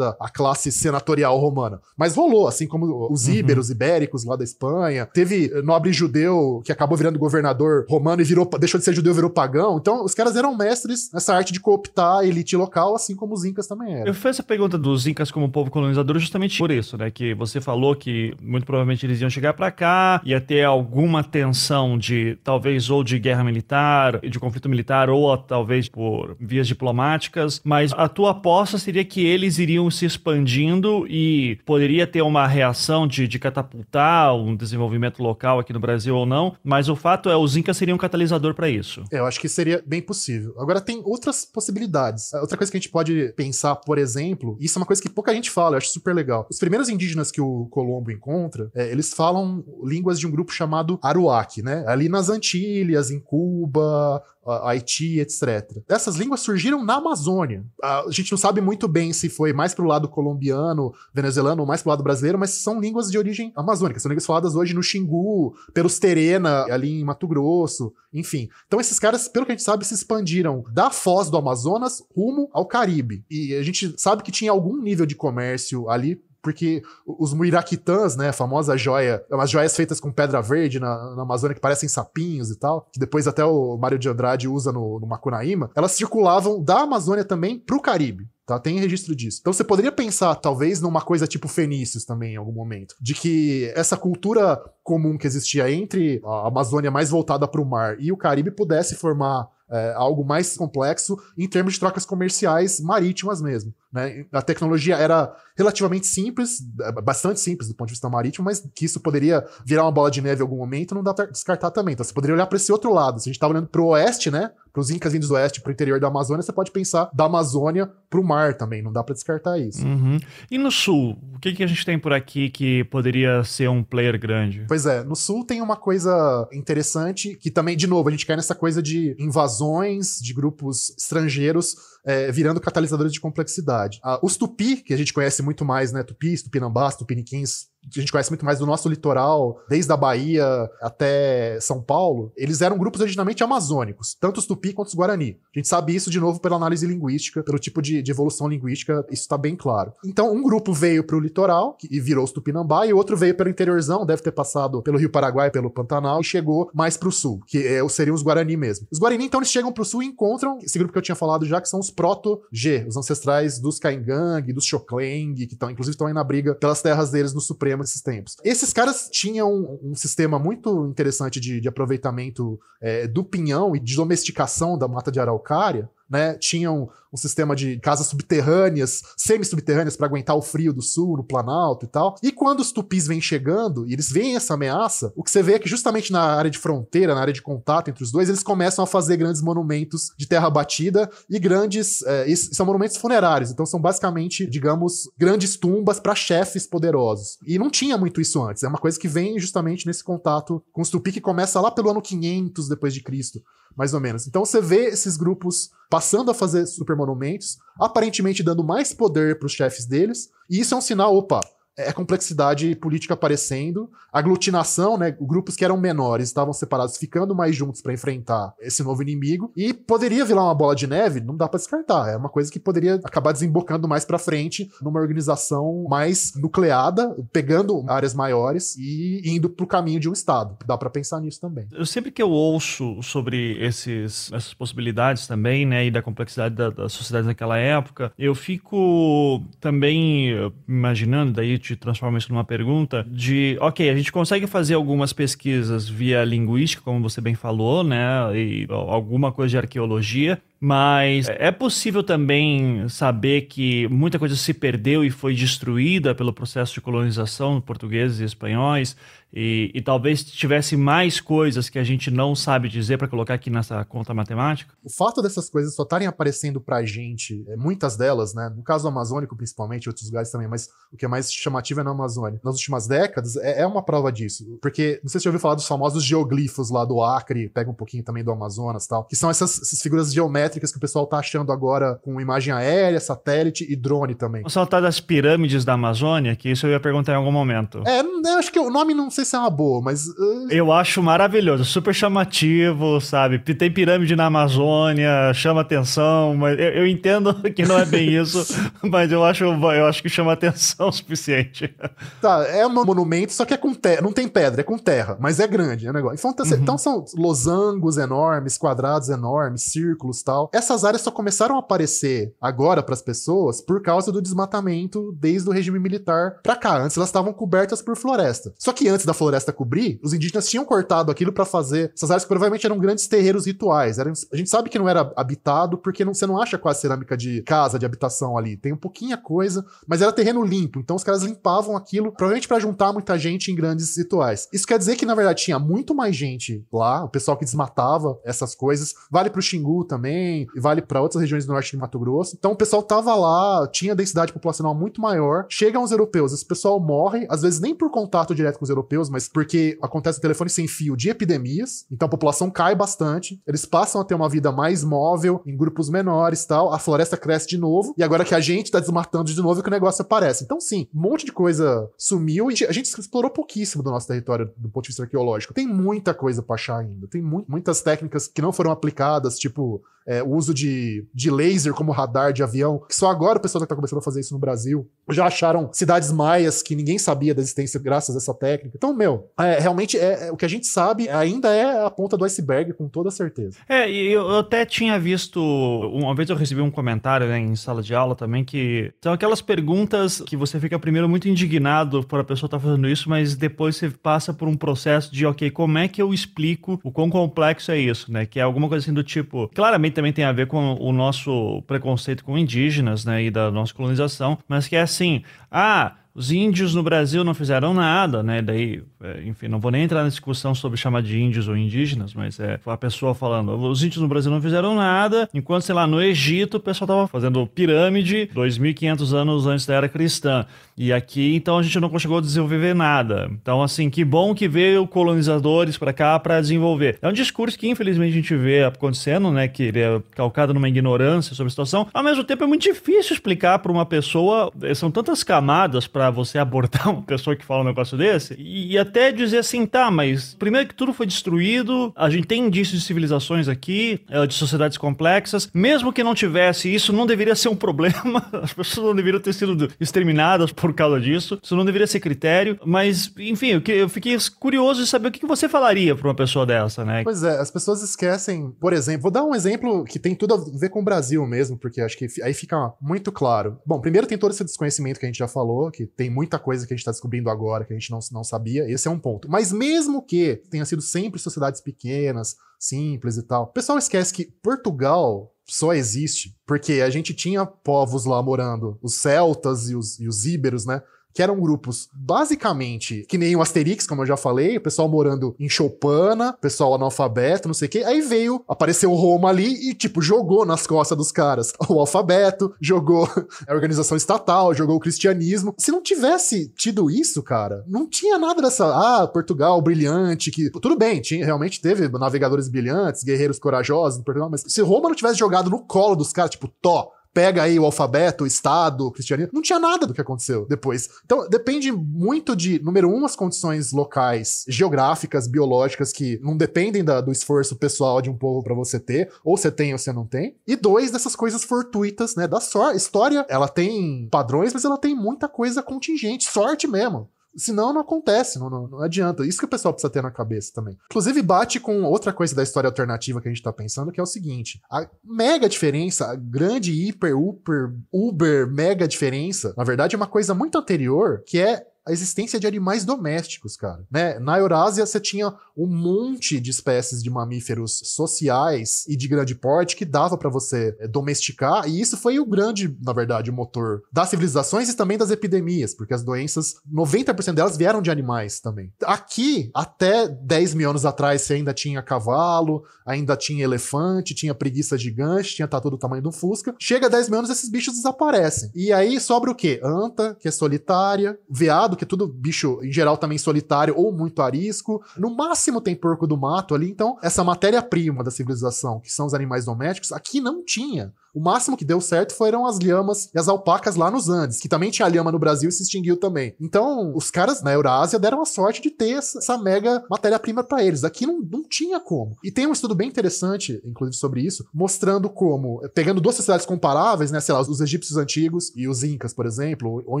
[0.20, 1.80] à classe senatorial romana.
[1.96, 3.34] Mas rolou, assim como os uhum.
[3.34, 5.06] íberos, ibéricos lá da Espanha.
[5.06, 9.14] Teve nobre judeu que acabou virando governador romano e virou, deixou de ser judeu e
[9.14, 9.78] virou pagão.
[9.78, 13.44] Então, os caras eram mestres nessa arte de cooptar a elite local, assim como os
[13.44, 14.06] incas também eram.
[14.06, 17.10] Eu fiz essa pergunta dos incas como povo colonizador justamente por isso, né?
[17.10, 21.98] Que você falou que muito provavelmente eles iam chegar para cá, ia ter alguma tensão
[21.98, 27.92] de talvez ou de guerra militar, de conflito militar, ou talvez por vias diplomáticas, mas
[27.92, 33.06] a tua aposta seria que eles eles iriam se expandindo e poderia ter uma reação
[33.06, 37.36] de, de catapultar um desenvolvimento local aqui no Brasil ou não, mas o fato é
[37.36, 39.02] os Incas seriam um catalisador para isso.
[39.10, 40.54] É, eu acho que seria bem possível.
[40.58, 42.32] Agora tem outras possibilidades.
[42.34, 45.34] Outra coisa que a gente pode pensar, por exemplo, isso é uma coisa que pouca
[45.34, 46.46] gente fala, eu acho super legal.
[46.50, 50.98] Os primeiros indígenas que o Colombo encontra, é, eles falam línguas de um grupo chamado
[51.02, 51.84] Aruac, né?
[51.86, 55.82] Ali nas Antilhas, em Cuba, Haiti, etc.
[55.88, 57.64] Essas línguas surgiram na Amazônia.
[57.82, 61.82] A gente não sabe muito bem se foi mais pro lado colombiano, venezuelano ou mais
[61.82, 64.00] pro lado brasileiro, mas são línguas de origem amazônica.
[64.00, 68.48] São línguas faladas hoje no Xingu, pelos Terena, ali em Mato Grosso, enfim.
[68.66, 72.48] Então esses caras, pelo que a gente sabe, se expandiram da foz do Amazonas rumo
[72.52, 73.24] ao Caribe.
[73.30, 78.30] E a gente sabe que tinha algum nível de comércio ali porque os muiraquitãs, né,
[78.30, 82.50] a famosa joia, umas joias feitas com pedra verde na, na, Amazônia que parecem sapinhos
[82.50, 86.62] e tal, que depois até o Mário de Andrade usa no, no Macunaíma, elas circulavam
[86.62, 88.28] da Amazônia também pro Caribe.
[88.44, 88.58] Tá?
[88.58, 89.38] Tem registro disso.
[89.40, 92.96] Então você poderia pensar, talvez, numa coisa tipo fenícios também, em algum momento.
[93.00, 97.96] De que essa cultura comum que existia entre a Amazônia mais voltada para o mar
[98.00, 103.40] e o Caribe pudesse formar é, algo mais complexo em termos de trocas comerciais marítimas
[103.40, 103.72] mesmo.
[103.90, 104.26] Né?
[104.30, 108.84] A tecnologia era relativamente simples, é, bastante simples do ponto de vista marítimo, mas que
[108.84, 111.94] isso poderia virar uma bola de neve em algum momento, não dá pra descartar também.
[111.94, 113.20] Então você poderia olhar para esse outro lado.
[113.20, 114.50] Se a gente tá olhando pro oeste, né?
[114.72, 117.24] Para os incas vindos do oeste, para o interior da Amazônia, você pode pensar da
[117.24, 118.82] Amazônia para o mar também.
[118.82, 119.84] Não dá para descartar isso.
[119.84, 120.18] Uhum.
[120.50, 123.84] E no sul, o que, que a gente tem por aqui que poderia ser um
[123.84, 124.64] player grande?
[124.66, 128.36] Pois é, no sul tem uma coisa interessante que também, de novo, a gente cai
[128.36, 134.00] nessa coisa de invasões de grupos estrangeiros é, virando catalisadores de complexidade.
[134.02, 136.02] Ah, os tupi, que a gente conhece muito mais, né?
[136.02, 140.44] Tupis, tupinambás, tupiniquins, a gente conhece muito mais do nosso litoral, desde a Bahia
[140.80, 145.38] até São Paulo, eles eram grupos originalmente amazônicos, tanto os tupi quanto os guarani.
[145.54, 149.04] A gente sabe isso de novo pela análise linguística, pelo tipo de, de evolução linguística,
[149.10, 149.92] isso está bem claro.
[150.04, 153.50] Então, um grupo veio para o litoral e virou os tupinambá, e outro veio pelo
[153.50, 157.40] interiorzão, deve ter passado pelo Rio Paraguai, pelo Pantanal, e chegou mais para o sul,
[157.46, 158.86] que é, seriam os guarani mesmo.
[158.90, 161.16] Os guarani, então, eles chegam para o sul e encontram esse grupo que eu tinha
[161.16, 165.94] falado já, que são os proto-G, os ancestrais dos Caingang, dos Xokleng, que estão, inclusive,
[165.94, 168.36] estão aí na briga pelas terras deles no Supremo Esses tempos.
[168.44, 173.80] Esses caras tinham um, um sistema muito interessante de, de aproveitamento é, do pinhão e
[173.80, 176.34] de domesticação da mata de araucária, né?
[176.34, 181.84] Tinham um sistema de casas subterrâneas, semi-subterrâneas para aguentar o frio do sul, no Planalto
[181.84, 182.16] e tal.
[182.22, 185.54] E quando os tupis vêm chegando e eles veem essa ameaça, o que você vê
[185.54, 188.42] é que justamente na área de fronteira, na área de contato entre os dois, eles
[188.42, 192.02] começam a fazer grandes monumentos de terra batida e grandes.
[192.02, 197.38] É, são monumentos funerários, então são basicamente, digamos, grandes tumbas para chefes poderosos.
[197.46, 200.82] E não tinha muito isso antes, é uma coisa que vem justamente nesse contato com
[200.82, 203.42] os tupi que começa lá pelo ano 500 depois de Cristo,
[203.76, 204.26] mais ou menos.
[204.26, 209.46] Então você vê esses grupos passando a fazer super monumentos, aparentemente dando mais poder para
[209.46, 211.40] os chefes deles, e isso é um sinal, opa,
[211.76, 215.16] é complexidade política aparecendo, aglutinação, né?
[215.20, 219.52] Grupos que eram menores estavam separados, ficando mais juntos para enfrentar esse novo inimigo.
[219.56, 222.10] E poderia virar uma bola de neve, não dá para descartar.
[222.10, 227.84] É uma coisa que poderia acabar desembocando mais para frente numa organização mais nucleada, pegando
[227.88, 230.56] áreas maiores e indo pro caminho de um Estado.
[230.66, 231.66] Dá para pensar nisso também.
[231.72, 235.86] Eu sempre que eu ouço sobre esses, essas possibilidades também, né?
[235.86, 242.18] E da complexidade da, da sociedade naquela época, eu fico também imaginando daí te transforma
[242.18, 247.20] isso numa pergunta de, ok, a gente consegue fazer algumas pesquisas via linguística, como você
[247.20, 254.16] bem falou, né, e alguma coisa de arqueologia, mas é possível também saber que muita
[254.16, 258.96] coisa se perdeu e foi destruída pelo processo de colonização portugueses e espanhóis,
[259.34, 263.48] e, e, talvez tivesse mais coisas que a gente não sabe dizer para colocar aqui
[263.48, 264.74] nessa conta matemática?
[264.84, 268.52] O fato dessas coisas só estarem aparecendo pra gente, é, muitas delas, né?
[268.54, 271.92] No caso amazônico, principalmente, outros lugares também, mas o que é mais chamativo é na
[271.92, 272.38] Amazônia.
[272.44, 274.44] Nas últimas décadas, é, é uma prova disso.
[274.60, 277.74] Porque, não sei se você ouviu falar dos famosos geoglifos lá do Acre, pega um
[277.74, 281.18] pouquinho também do Amazonas tal, que são essas, essas figuras geométricas que o pessoal tá
[281.18, 284.42] achando agora com imagem aérea, satélite e drone também.
[284.44, 287.82] O saltar das pirâmides da Amazônia, que isso eu ia perguntar em algum momento.
[287.86, 290.06] É, eu acho que o nome não sei sei se é uma boa, mas.
[290.06, 290.48] Uh...
[290.50, 293.38] Eu acho maravilhoso, super chamativo, sabe?
[293.38, 298.44] Tem pirâmide na Amazônia, chama atenção, mas eu, eu entendo que não é bem isso,
[298.82, 301.74] mas eu acho, eu acho que chama atenção o suficiente.
[302.20, 305.16] Tá, é um monumento, só que é com terra, não tem pedra, é com terra,
[305.20, 306.18] mas é grande, é um negócio.
[306.18, 306.60] Então, tá, uhum.
[306.60, 310.41] então são losangos enormes, quadrados enormes, círculos tal.
[310.42, 310.50] Tal.
[310.52, 315.48] Essas áreas só começaram a aparecer agora para as pessoas por causa do desmatamento desde
[315.48, 316.82] o regime militar para cá.
[316.82, 318.52] Antes elas estavam cobertas por floresta.
[318.58, 322.24] Só que antes da floresta cobrir, os indígenas tinham cortado aquilo para fazer essas áreas
[322.24, 323.98] que provavelmente eram grandes terreiros rituais.
[323.98, 327.16] Eram, a gente sabe que não era habitado porque não, você não acha quase cerâmica
[327.16, 328.56] de casa, de habitação ali.
[328.56, 330.80] Tem um pouquinha coisa, mas era terreno limpo.
[330.80, 334.48] Então os caras limpavam aquilo, provavelmente para juntar muita gente em grandes rituais.
[334.52, 338.18] Isso quer dizer que na verdade tinha muito mais gente lá, o pessoal que desmatava
[338.24, 338.94] essas coisas.
[339.10, 342.36] Vale pro Xingu também, e vale para outras regiões do norte de Mato Grosso.
[342.38, 345.46] Então o pessoal tava lá, tinha densidade populacional muito maior.
[345.48, 349.08] Chegam os europeus, esse pessoal morre, às vezes nem por contato direto com os europeus,
[349.08, 351.86] mas porque acontece o telefone sem fio de epidemias.
[351.90, 353.40] Então a população cai bastante.
[353.46, 356.72] Eles passam a ter uma vida mais móvel, em grupos menores tal.
[356.72, 357.94] A floresta cresce de novo.
[357.96, 360.44] E agora que a gente tá desmatando de novo, é que o negócio aparece.
[360.44, 364.50] Então, sim, um monte de coisa sumiu e a gente explorou pouquíssimo do nosso território
[364.56, 365.54] do ponto de vista arqueológico.
[365.54, 367.06] Tem muita coisa pra achar ainda.
[367.06, 371.72] Tem mu muitas técnicas que não foram aplicadas, tipo é, o uso de, de laser
[371.72, 374.40] como radar de avião, que só agora o pessoal está começando a fazer isso no
[374.40, 374.88] Brasil.
[375.10, 378.76] Já acharam cidades maias que ninguém sabia da existência graças a essa técnica.
[378.76, 382.16] Então, meu, é, realmente é, é, o que a gente sabe ainda é a ponta
[382.16, 383.58] do iceberg, com toda certeza.
[383.68, 387.82] É, e eu, até tinha visto, uma vez eu recebi um comentário né, em sala
[387.82, 392.24] de aula também, que são aquelas perguntas que você fica primeiro muito indignado por a
[392.24, 395.78] pessoa estar tá fazendo isso, mas depois você passa por um processo de, ok, como
[395.78, 398.26] é que eu explico o quão complexo é isso, né?
[398.26, 401.62] Que é alguma coisa assim do tipo, claramente também tem a ver com o nosso
[401.66, 406.74] preconceito com indígenas, né, e da nossa colonização, mas que é assim, ah, os índios
[406.74, 408.42] no Brasil não fizeram nada, né?
[408.42, 412.12] Daí, é, enfim, não vou nem entrar na discussão sobre chamar de índios ou indígenas,
[412.12, 415.86] mas é a pessoa falando, os índios no Brasil não fizeram nada, enquanto, sei lá,
[415.86, 420.44] no Egito o pessoal tava fazendo pirâmide 2.500 anos antes da era cristã.
[420.76, 423.30] E aqui, então, a gente não conseguiu desenvolver nada.
[423.30, 426.98] Então, assim, que bom que veio colonizadores para cá para desenvolver.
[427.02, 429.48] É um discurso que, infelizmente, a gente vê acontecendo, né?
[429.48, 431.88] Que ele é calcado numa ignorância sobre a situação.
[431.92, 436.38] Ao mesmo tempo, é muito difícil explicar para uma pessoa, são tantas camadas para você
[436.38, 440.34] abordar uma pessoa que fala um negócio desse e, e, até dizer assim, tá, mas
[440.38, 444.78] primeiro que tudo foi destruído, a gente tem indícios de civilizações aqui, é, de sociedades
[444.78, 449.20] complexas, mesmo que não tivesse, isso não deveria ser um problema, as pessoas não deveriam
[449.20, 453.88] ter sido exterminadas por causa disso, isso não deveria ser critério, mas enfim, eu, eu
[453.88, 457.02] fiquei curioso de saber o que você falaria para uma pessoa dessa, né?
[457.04, 460.58] Pois é, as pessoas esquecem, por exemplo, vou dar um exemplo que tem tudo a
[460.58, 463.58] ver com o Brasil mesmo, porque acho que aí fica muito claro.
[463.66, 466.66] Bom, primeiro tem todo esse desconhecimento que a gente já falou, que tem muita coisa
[466.66, 468.70] que a gente está descobrindo agora que a gente não, não sabia.
[468.70, 469.30] Esse é um ponto.
[469.30, 474.24] Mas mesmo que tenha sido sempre sociedades pequenas, simples e tal, o pessoal esquece que
[474.42, 480.08] Portugal só existe porque a gente tinha povos lá morando, os celtas e os, e
[480.08, 480.82] os íberos, né?
[481.14, 485.34] Que eram grupos basicamente que nem o Asterix, como eu já falei, o pessoal morando
[485.38, 487.82] em Chopana, pessoal analfabeto, não sei o quê.
[487.84, 493.08] Aí veio, apareceu Roma ali e, tipo, jogou nas costas dos caras o alfabeto, jogou
[493.46, 495.54] a organização estatal, jogou o cristianismo.
[495.58, 500.76] Se não tivesse tido isso, cara, não tinha nada dessa, ah, Portugal brilhante, que tudo
[500.76, 505.18] bem, tinha, realmente teve navegadores brilhantes, guerreiros corajosos no Portugal, mas se Roma não tivesse
[505.18, 509.32] jogado no colo dos caras, tipo, Tó, pega aí o alfabeto, o Estado, o cristianismo,
[509.34, 510.88] não tinha nada do que aconteceu depois.
[511.04, 517.00] Então, depende muito de, número um, as condições locais, geográficas, biológicas, que não dependem da,
[517.00, 520.06] do esforço pessoal de um povo para você ter, ou você tem ou você não
[520.06, 520.36] tem.
[520.46, 522.76] E dois, dessas coisas fortuitas, né, da sorte.
[522.76, 527.08] História, ela tem padrões, mas ela tem muita coisa contingente, sorte mesmo.
[527.36, 529.24] Senão não acontece, não, não, não, adianta.
[529.26, 530.78] Isso que o pessoal precisa ter na cabeça também.
[530.90, 534.02] Inclusive, bate com outra coisa da história alternativa que a gente tá pensando, que é
[534.02, 539.96] o seguinte: a mega diferença, a grande hiper, uber, uber, mega diferença, na verdade, é
[539.96, 543.84] uma coisa muito anterior, que é a existência de animais domésticos, cara.
[543.90, 544.18] Né?
[544.18, 549.76] Na Eurásia, você tinha um monte de espécies de mamíferos sociais e de grande porte
[549.76, 553.82] que dava para você é, domesticar, e isso foi o grande, na verdade, o motor
[553.92, 558.72] das civilizações e também das epidemias, porque as doenças, 90% delas vieram de animais também.
[558.84, 564.78] Aqui, até 10 mil anos atrás, você ainda tinha cavalo, ainda tinha elefante, tinha preguiça
[564.78, 566.54] gigante, tinha tatu do tamanho do Fusca.
[566.58, 568.50] Chega a 10 mil anos, esses bichos desaparecem.
[568.54, 569.60] E aí sobra o quê?
[569.62, 574.22] Anta, que é solitária, veado, que é tudo bicho, em geral, também solitário ou muito
[574.22, 574.82] arisco.
[574.96, 576.70] No máximo tem porco do mato ali.
[576.70, 580.92] Então, essa matéria-prima da civilização, que são os animais domésticos, aqui não tinha.
[581.14, 584.48] O máximo que deu certo foram as lhamas e as alpacas lá nos Andes, que
[584.48, 586.34] também tinha lhama no Brasil e se extinguiu também.
[586.40, 590.84] Então, os caras na Eurásia deram a sorte de ter essa mega matéria-prima para eles.
[590.84, 592.16] Aqui não, não tinha como.
[592.24, 597.10] E tem um estudo bem interessante, inclusive, sobre isso, mostrando como, pegando duas sociedades comparáveis,
[597.10, 600.00] né, sei lá, os egípcios antigos e os incas, por exemplo, ou,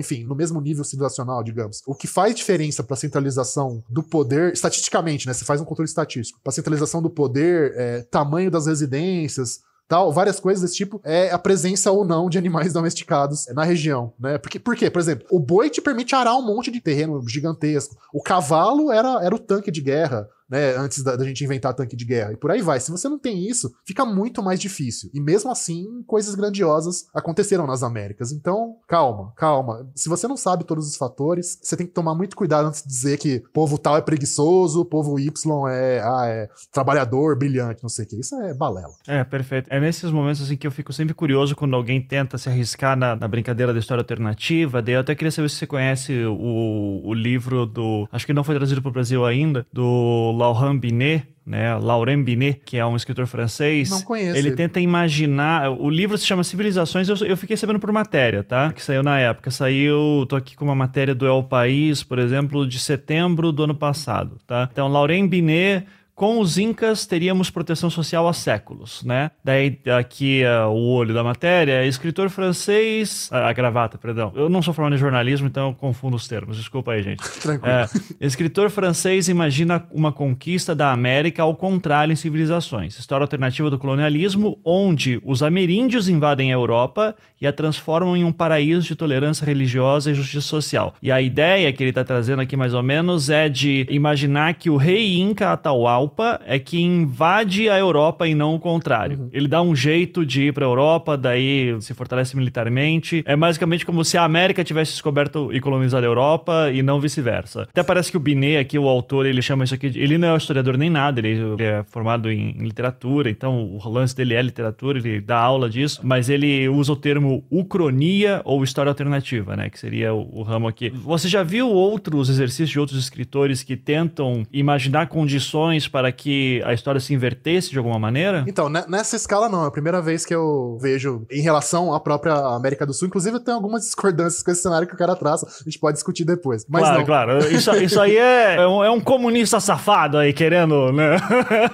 [0.00, 1.82] enfim, no mesmo nível civilizacional, digamos.
[1.86, 5.88] O que faz diferença para a centralização do poder, estatisticamente, né, você faz um controle
[5.88, 9.60] estatístico, para centralização do poder, é, tamanho das residências,
[9.92, 14.14] tal, várias coisas desse tipo, é a presença ou não de animais domesticados na região,
[14.18, 14.38] né?
[14.38, 14.90] Porque, por quê?
[14.90, 17.94] Por exemplo, o boi te permite arar um monte de terreno gigantesco.
[18.10, 21.96] O cavalo era, era o tanque de guerra né, antes da, da, gente inventar tanque
[21.96, 22.34] de guerra.
[22.34, 22.78] E por aí vai.
[22.78, 25.10] Se você não tem isso, fica muito mais difícil.
[25.14, 28.32] E mesmo assim, coisas grandiosas aconteceram nas Américas.
[28.32, 29.90] Então, calma, calma.
[29.94, 32.88] Se você não sabe todos os fatores, você tem que tomar muito cuidado antes de
[32.88, 35.30] dizer que povo tal é preguiçoso, povo Y
[35.70, 38.20] é, ah, é trabalhador, brilhante, não sei o que.
[38.20, 38.92] Isso é balela.
[39.08, 39.68] É, perfeito.
[39.72, 43.16] É nesses momentos assim que eu fico sempre curioso quando alguém tenta se arriscar na,
[43.16, 44.82] na brincadeira da história alternativa.
[44.82, 48.06] Daí eu até queria saber se você conhece o, o livro do.
[48.12, 52.60] Acho que não foi traduzido para o Brasil ainda, do Laurent Binet, né, Laurent Binet,
[52.64, 53.90] que é um escritor francês.
[53.90, 54.36] Não conheço.
[54.36, 54.56] Ele, ele.
[54.56, 55.70] tenta imaginar.
[55.70, 57.08] O livro se chama Civilizações.
[57.08, 58.72] Eu, eu, fiquei sabendo por matéria, tá?
[58.72, 59.50] Que saiu na época.
[59.50, 60.26] Saiu.
[60.28, 64.38] Tô aqui com uma matéria do El País, por exemplo, de setembro do ano passado,
[64.46, 64.68] tá?
[64.70, 65.86] Então, Laurent Binet
[66.22, 69.32] com os incas teríamos proteção social há séculos, né?
[69.42, 74.30] Daí aqui uh, o olho da matéria, escritor francês, uh, a gravata, perdão.
[74.36, 76.58] Eu não sou formado em jornalismo, então eu confundo os termos.
[76.58, 77.24] Desculpa aí, gente.
[77.42, 77.74] Tranquilo.
[77.74, 77.88] É,
[78.20, 82.96] escritor francês imagina uma conquista da América ao contrário em civilizações.
[82.96, 88.30] História alternativa do colonialismo, onde os ameríndios invadem a Europa e a transformam em um
[88.30, 90.94] paraíso de tolerância religiosa e justiça social.
[91.02, 94.70] E a ideia que ele está trazendo aqui mais ou menos é de imaginar que
[94.70, 99.18] o rei Inca Atahualpa Alpa é que invade a Europa e não o contrário.
[99.18, 99.28] Uhum.
[99.32, 103.24] Ele dá um jeito de ir para a Europa, daí se fortalece militarmente.
[103.26, 107.62] É basicamente como se a América tivesse descoberto e colonizado a Europa e não vice-versa.
[107.62, 109.88] Até parece que o Binet aqui, o autor, ele chama isso aqui.
[109.88, 113.88] De, ele não é historiador nem nada, ele, é formado em, em, literatura, então o
[113.88, 118.62] lance dele é literatura, ele dá aula disso, mas ele usa o termo ucronia ou
[118.62, 119.70] história alternativa, né?
[119.70, 120.90] Que seria o, o ramo aqui.
[120.90, 126.72] Você já viu outros exercícios de outros escritores que tentam imaginar condições para que a
[126.72, 128.44] história se invertesse de alguma maneira?
[128.48, 129.64] Então, nessa escala não.
[129.64, 133.08] É a primeira vez que eu vejo em relação à própria América do Sul.
[133.08, 135.46] Inclusive, eu tenho algumas discordâncias com esse cenário que o cara traça.
[135.46, 136.64] A gente pode discutir depois.
[136.68, 137.06] Mas claro, não.
[137.06, 137.38] claro.
[137.48, 141.16] Isso, isso aí é, é um, é, um, comunista safado aí, querendo, né?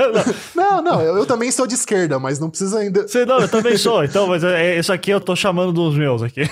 [0.54, 1.00] não, não.
[1.00, 3.06] Eu, eu, também sou de esquerda, mas não precisa ainda...
[3.06, 4.02] Você, não, eu também sou.
[4.02, 6.42] Então, mas é, é, isso aqui eu tô chamando dos meus aqui.